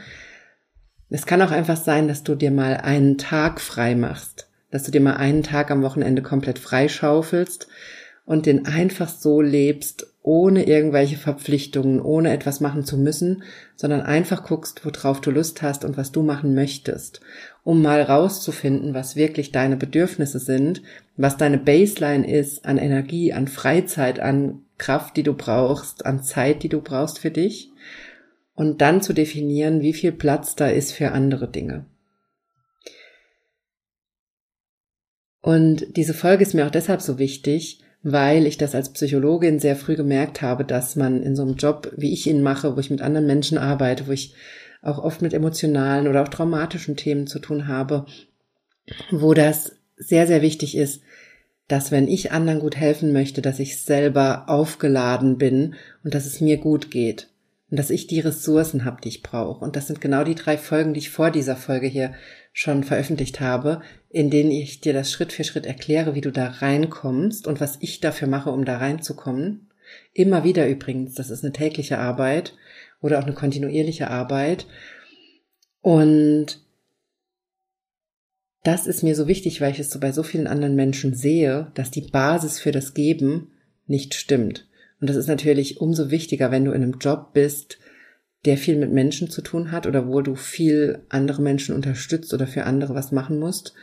Es 1.11 1.25
kann 1.25 1.41
auch 1.41 1.51
einfach 1.51 1.77
sein, 1.77 2.07
dass 2.07 2.23
du 2.23 2.35
dir 2.35 2.51
mal 2.51 2.77
einen 2.77 3.17
Tag 3.17 3.61
frei 3.61 3.95
machst, 3.95 4.49
dass 4.71 4.83
du 4.83 4.91
dir 4.91 5.01
mal 5.01 5.17
einen 5.17 5.43
Tag 5.43 5.71
am 5.71 5.83
Wochenende 5.83 6.21
komplett 6.21 6.59
freischaufelst 6.59 7.67
und 8.27 8.45
den 8.45 8.67
einfach 8.67 9.09
so 9.09 9.41
lebst, 9.41 10.07
ohne 10.23 10.65
irgendwelche 10.65 11.17
Verpflichtungen, 11.17 12.03
ohne 12.03 12.31
etwas 12.31 12.61
machen 12.61 12.85
zu 12.85 12.99
müssen, 12.99 13.43
sondern 13.75 14.03
einfach 14.03 14.45
guckst, 14.45 14.85
worauf 14.85 15.23
du 15.23 15.31
Lust 15.31 15.63
hast 15.63 15.87
und 15.87 15.97
was 15.97 16.13
du 16.13 16.23
machen 16.23 16.55
möchtest, 16.55 17.23
um 17.65 17.81
mal 17.81 18.03
rauszufinden, 18.03 18.93
was 18.93 19.17
wirklich 19.17 19.51
deine 19.51 19.79
Bedürfnisse 19.79 20.39
sind, 20.39 20.83
was 21.17 21.39
deine 21.39 21.57
Baseline 21.57 22.31
ist 22.31 22.67
an 22.67 22.77
Energie, 22.77 23.33
an 23.33 23.49
Freizeit, 23.49 24.21
an 24.21 24.61
Kraft, 24.77 25.17
die 25.17 25.23
du 25.23 25.33
brauchst, 25.33 26.05
an 26.05 26.23
Zeit, 26.23 26.63
die 26.63 26.69
du 26.69 26.83
brauchst 26.83 27.19
für 27.19 27.31
dich 27.31 27.71
und 28.59 28.81
dann 28.81 29.01
zu 29.01 29.13
definieren, 29.13 29.83
wie 29.83 29.93
viel 29.93 30.11
Platz 30.11 30.57
da 30.57 30.67
ist 30.67 30.91
für 30.91 31.13
andere 31.13 31.49
Dinge. 31.49 31.87
Und 35.41 35.97
diese 35.97 36.13
Folge 36.13 36.43
ist 36.43 36.55
mir 36.55 36.67
auch 36.67 36.71
deshalb 36.71 37.01
so 37.01 37.21
wichtig, 37.21 37.81
weil 38.03 38.47
ich 38.47 38.59
das 38.59 38.75
als 38.75 38.93
Psychologin 38.93 39.61
sehr 39.61 39.77
früh 39.77 39.95
gemerkt 39.95 40.43
habe, 40.43 40.65
dass 40.65 40.97
man 40.97 41.23
in 41.23 41.37
so 41.37 41.43
einem 41.43 41.55
Job, 41.55 41.93
wie 41.97 42.13
ich 42.13 42.27
ihn 42.27 42.43
mache, 42.43 42.75
wo 42.75 42.81
ich 42.81 42.91
mit 42.91 43.01
anderen 43.01 43.29
Menschen 43.29 43.59
arbeite, 43.59 44.09
wo 44.09 44.11
ich 44.11 44.35
auch 44.83 44.99
oft 44.99 45.23
mit 45.23 45.35
emotionalen 45.35 46.09
oder 46.09 46.23
auch 46.23 46.29
traumatischen 46.29 46.97
Themen 46.97 47.29
zu 47.29 47.39
tun 47.39 47.69
habe, 47.69 48.07
wo 49.13 49.35
das 49.35 49.77
sehr, 49.97 50.27
sehr 50.27 50.43
wichtig 50.43 50.77
ist, 50.77 51.01
dass 51.69 51.93
wenn 51.93 52.09
ich 52.09 52.33
anderen 52.33 52.59
gut 52.59 52.75
helfen 52.75 53.13
möchte, 53.13 53.41
dass 53.41 53.61
ich 53.61 53.81
selber 53.81 54.49
aufgeladen 54.49 55.39
bin 55.39 55.77
und 56.03 56.13
dass 56.15 56.27
es 56.27 56.41
mir 56.41 56.57
gut 56.57 56.91
geht 56.91 57.29
und 57.71 57.79
dass 57.79 57.91
ich 57.91 58.07
die 58.07 58.21
Ressourcen 58.21 58.85
habe, 58.85 59.01
die 59.03 59.09
ich 59.09 59.23
brauche. 59.23 59.65
Und 59.65 59.77
das 59.77 59.87
sind 59.87 60.01
genau 60.01 60.25
die 60.25 60.35
drei 60.35 60.57
Folgen, 60.57 60.95
die 60.95 61.01
ich 61.01 61.11
vor 61.11 61.31
dieser 61.31 61.57
Folge 61.57 61.87
hier 61.87 62.15
schon 62.53 62.83
veröffentlicht 62.83 63.41
habe, 63.41 63.83
in 64.09 64.31
denen 64.31 64.51
ich 64.51 64.81
dir 64.81 64.93
das 64.93 65.13
Schritt 65.13 65.33
für 65.33 65.45
Schritt 65.45 65.67
erkläre, 65.67 66.15
wie 66.15 66.21
du 66.21 66.33
da 66.33 66.49
reinkommst 66.49 67.47
und 67.47 67.61
was 67.61 67.77
ich 67.81 68.01
dafür 68.01 68.27
mache, 68.27 68.51
um 68.51 68.65
da 68.65 68.79
reinzukommen. 68.79 69.69
Immer 70.13 70.45
wieder 70.45 70.69
übrigens, 70.69 71.15
das 71.15 71.31
ist 71.31 71.45
eine 71.45 71.53
tägliche 71.53 71.99
Arbeit 71.99 72.55
oder 73.01 73.19
auch 73.19 73.25
eine 73.25 73.35
kontinuierliche 73.35 74.11
Arbeit. 74.11 74.67
Und 75.81 76.65
das 78.65 78.87
ist 78.87 79.03
mir 79.03 79.15
so 79.15 79.29
wichtig, 79.29 79.61
weil 79.61 79.73
ich 79.73 79.79
es 79.79 79.91
so 79.91 80.01
bei 80.01 80.13
so 80.13 80.23
vielen 80.23 80.47
anderen 80.47 80.75
Menschen 80.75 81.15
sehe, 81.15 81.71
dass 81.75 81.91
die 81.91 82.03
Basis 82.03 82.59
für 82.59 82.73
das 82.73 82.95
Geben 82.95 83.53
nicht 83.87 84.15
stimmt. 84.15 84.68
Und 85.01 85.09
das 85.09 85.17
ist 85.17 85.29
natürlich 85.29 85.81
umso 85.81 86.11
wichtiger, 86.11 86.51
wenn 86.51 86.65
du 86.65 86.73
in 86.73 86.83
einem 86.83 86.99
Job 86.99 87.33
bist, 87.33 87.79
der 88.45 88.57
viel 88.57 88.77
mit 88.77 88.93
Menschen 88.93 89.31
zu 89.31 89.43
tun 89.43 89.73
hat 89.73 89.87
oder 89.87 90.07
wo 90.09 90.21
du 90.21 90.35
viel 90.35 91.01
andere 91.09 91.43
Menschen 91.43 91.75
unterstützt 91.75 92.33
oder 92.35 92.47
für 92.47 92.65
andere 92.65 92.95
was 92.95 93.13
machen 93.13 93.39
musst. 93.39 93.75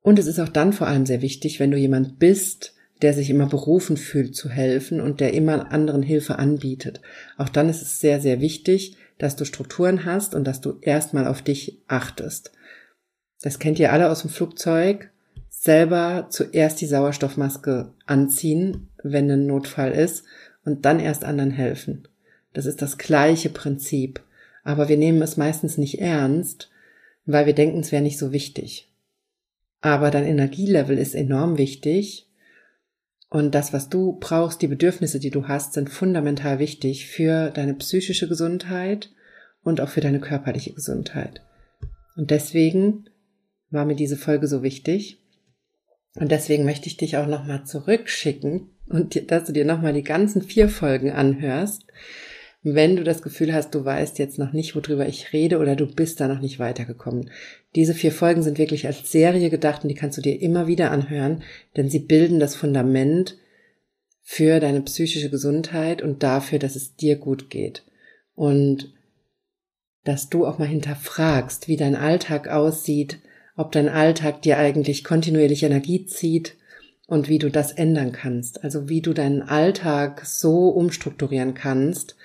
Und 0.00 0.18
es 0.18 0.26
ist 0.26 0.38
auch 0.38 0.48
dann 0.48 0.72
vor 0.72 0.86
allem 0.86 1.06
sehr 1.06 1.22
wichtig, 1.22 1.60
wenn 1.60 1.70
du 1.70 1.78
jemand 1.78 2.18
bist, 2.18 2.74
der 3.02 3.14
sich 3.14 3.30
immer 3.30 3.46
berufen 3.46 3.96
fühlt 3.96 4.34
zu 4.36 4.48
helfen 4.48 5.00
und 5.00 5.20
der 5.20 5.34
immer 5.34 5.72
anderen 5.72 6.02
Hilfe 6.02 6.38
anbietet. 6.38 7.00
Auch 7.36 7.48
dann 7.48 7.68
ist 7.68 7.82
es 7.82 8.00
sehr, 8.00 8.20
sehr 8.20 8.40
wichtig, 8.40 8.96
dass 9.18 9.36
du 9.36 9.44
Strukturen 9.44 10.04
hast 10.04 10.34
und 10.34 10.44
dass 10.44 10.60
du 10.60 10.78
erstmal 10.80 11.26
auf 11.26 11.42
dich 11.42 11.82
achtest. 11.86 12.52
Das 13.42 13.58
kennt 13.58 13.78
ihr 13.78 13.92
alle 13.92 14.10
aus 14.10 14.22
dem 14.22 14.30
Flugzeug 14.30 15.10
selber 15.48 16.26
zuerst 16.30 16.80
die 16.80 16.86
Sauerstoffmaske 16.86 17.92
anziehen, 18.06 18.88
wenn 19.04 19.30
ein 19.30 19.46
Notfall 19.46 19.92
ist, 19.92 20.24
und 20.64 20.84
dann 20.84 20.98
erst 20.98 21.24
anderen 21.24 21.50
helfen. 21.50 22.08
Das 22.52 22.66
ist 22.66 22.82
das 22.82 22.98
gleiche 22.98 23.50
Prinzip. 23.50 24.22
Aber 24.62 24.88
wir 24.88 24.96
nehmen 24.96 25.20
es 25.22 25.36
meistens 25.36 25.76
nicht 25.76 26.00
ernst, 26.00 26.70
weil 27.26 27.46
wir 27.46 27.54
denken, 27.54 27.80
es 27.80 27.92
wäre 27.92 28.02
nicht 28.02 28.18
so 28.18 28.32
wichtig. 28.32 28.90
Aber 29.82 30.10
dein 30.10 30.24
Energielevel 30.24 30.96
ist 30.96 31.14
enorm 31.14 31.58
wichtig. 31.58 32.30
Und 33.28 33.54
das, 33.54 33.72
was 33.72 33.90
du 33.90 34.18
brauchst, 34.20 34.62
die 34.62 34.68
Bedürfnisse, 34.68 35.18
die 35.18 35.30
du 35.30 35.48
hast, 35.48 35.74
sind 35.74 35.90
fundamental 35.90 36.58
wichtig 36.58 37.08
für 37.08 37.50
deine 37.50 37.74
psychische 37.74 38.28
Gesundheit 38.28 39.10
und 39.62 39.80
auch 39.80 39.88
für 39.88 40.00
deine 40.00 40.20
körperliche 40.20 40.72
Gesundheit. 40.72 41.42
Und 42.16 42.30
deswegen 42.30 43.10
war 43.70 43.84
mir 43.84 43.96
diese 43.96 44.16
Folge 44.16 44.46
so 44.46 44.62
wichtig. 44.62 45.20
Und 46.14 46.30
deswegen 46.30 46.64
möchte 46.64 46.86
ich 46.86 46.96
dich 46.96 47.16
auch 47.16 47.26
nochmal 47.26 47.66
zurückschicken 47.66 48.70
und 48.88 49.30
dass 49.30 49.44
du 49.44 49.52
dir 49.52 49.64
nochmal 49.64 49.92
die 49.92 50.02
ganzen 50.02 50.42
vier 50.42 50.68
Folgen 50.68 51.10
anhörst, 51.10 51.86
wenn 52.62 52.96
du 52.96 53.04
das 53.04 53.20
Gefühl 53.20 53.52
hast, 53.52 53.74
du 53.74 53.84
weißt 53.84 54.18
jetzt 54.18 54.38
noch 54.38 54.54
nicht, 54.54 54.74
worüber 54.74 55.06
ich 55.06 55.34
rede 55.34 55.58
oder 55.58 55.76
du 55.76 55.86
bist 55.86 56.18
da 56.20 56.28
noch 56.28 56.40
nicht 56.40 56.58
weitergekommen. 56.58 57.30
Diese 57.74 57.92
vier 57.92 58.10
Folgen 58.10 58.42
sind 58.42 58.56
wirklich 58.56 58.86
als 58.86 59.12
Serie 59.12 59.50
gedacht 59.50 59.82
und 59.82 59.90
die 59.90 59.94
kannst 59.94 60.16
du 60.16 60.22
dir 60.22 60.40
immer 60.40 60.66
wieder 60.66 60.90
anhören, 60.90 61.42
denn 61.76 61.90
sie 61.90 61.98
bilden 61.98 62.40
das 62.40 62.56
Fundament 62.56 63.36
für 64.22 64.60
deine 64.60 64.80
psychische 64.80 65.28
Gesundheit 65.28 66.00
und 66.00 66.22
dafür, 66.22 66.58
dass 66.58 66.74
es 66.74 66.96
dir 66.96 67.16
gut 67.16 67.50
geht. 67.50 67.84
Und 68.34 68.94
dass 70.04 70.30
du 70.30 70.46
auch 70.46 70.58
mal 70.58 70.68
hinterfragst, 70.68 71.68
wie 71.68 71.76
dein 71.76 71.96
Alltag 71.96 72.48
aussieht, 72.48 73.18
ob 73.56 73.72
dein 73.72 73.90
Alltag 73.90 74.40
dir 74.40 74.56
eigentlich 74.56 75.04
kontinuierlich 75.04 75.62
Energie 75.62 76.06
zieht 76.06 76.56
und 77.06 77.28
wie 77.28 77.38
du 77.38 77.50
das 77.50 77.72
ändern 77.72 78.12
kannst. 78.12 78.64
Also 78.64 78.88
wie 78.88 79.00
du 79.00 79.12
deinen 79.12 79.42
Alltag 79.42 80.24
so 80.24 80.68
umstrukturieren 80.68 81.54
kannst, 81.54 82.16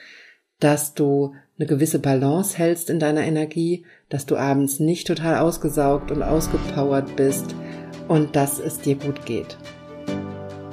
dass 0.59 0.93
du 0.93 1.33
eine 1.57 1.67
gewisse 1.67 1.99
Balance 1.99 2.57
hältst 2.57 2.89
in 2.89 2.99
deiner 2.99 3.23
Energie, 3.23 3.85
dass 4.09 4.25
du 4.25 4.37
abends 4.37 4.79
nicht 4.79 5.07
total 5.07 5.39
ausgesaugt 5.39 6.11
und 6.11 6.23
ausgepowert 6.23 7.15
bist 7.15 7.55
und 8.07 8.35
dass 8.35 8.59
es 8.59 8.79
dir 8.79 8.95
gut 8.95 9.25
geht. 9.25 9.57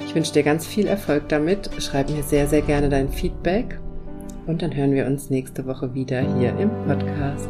Ich 0.05 0.15
wünsche 0.15 0.33
dir 0.33 0.43
ganz 0.43 0.65
viel 0.65 0.87
Erfolg 0.87 1.27
damit. 1.29 1.69
Schreib 1.79 2.09
mir 2.09 2.23
sehr, 2.23 2.47
sehr 2.47 2.61
gerne 2.61 2.89
dein 2.89 3.09
Feedback 3.09 3.79
und 4.45 4.61
dann 4.61 4.75
hören 4.75 4.93
wir 4.93 5.05
uns 5.05 5.29
nächste 5.29 5.65
Woche 5.65 5.93
wieder 5.93 6.21
hier 6.37 6.57
im 6.57 6.69
Podcast. 6.85 7.49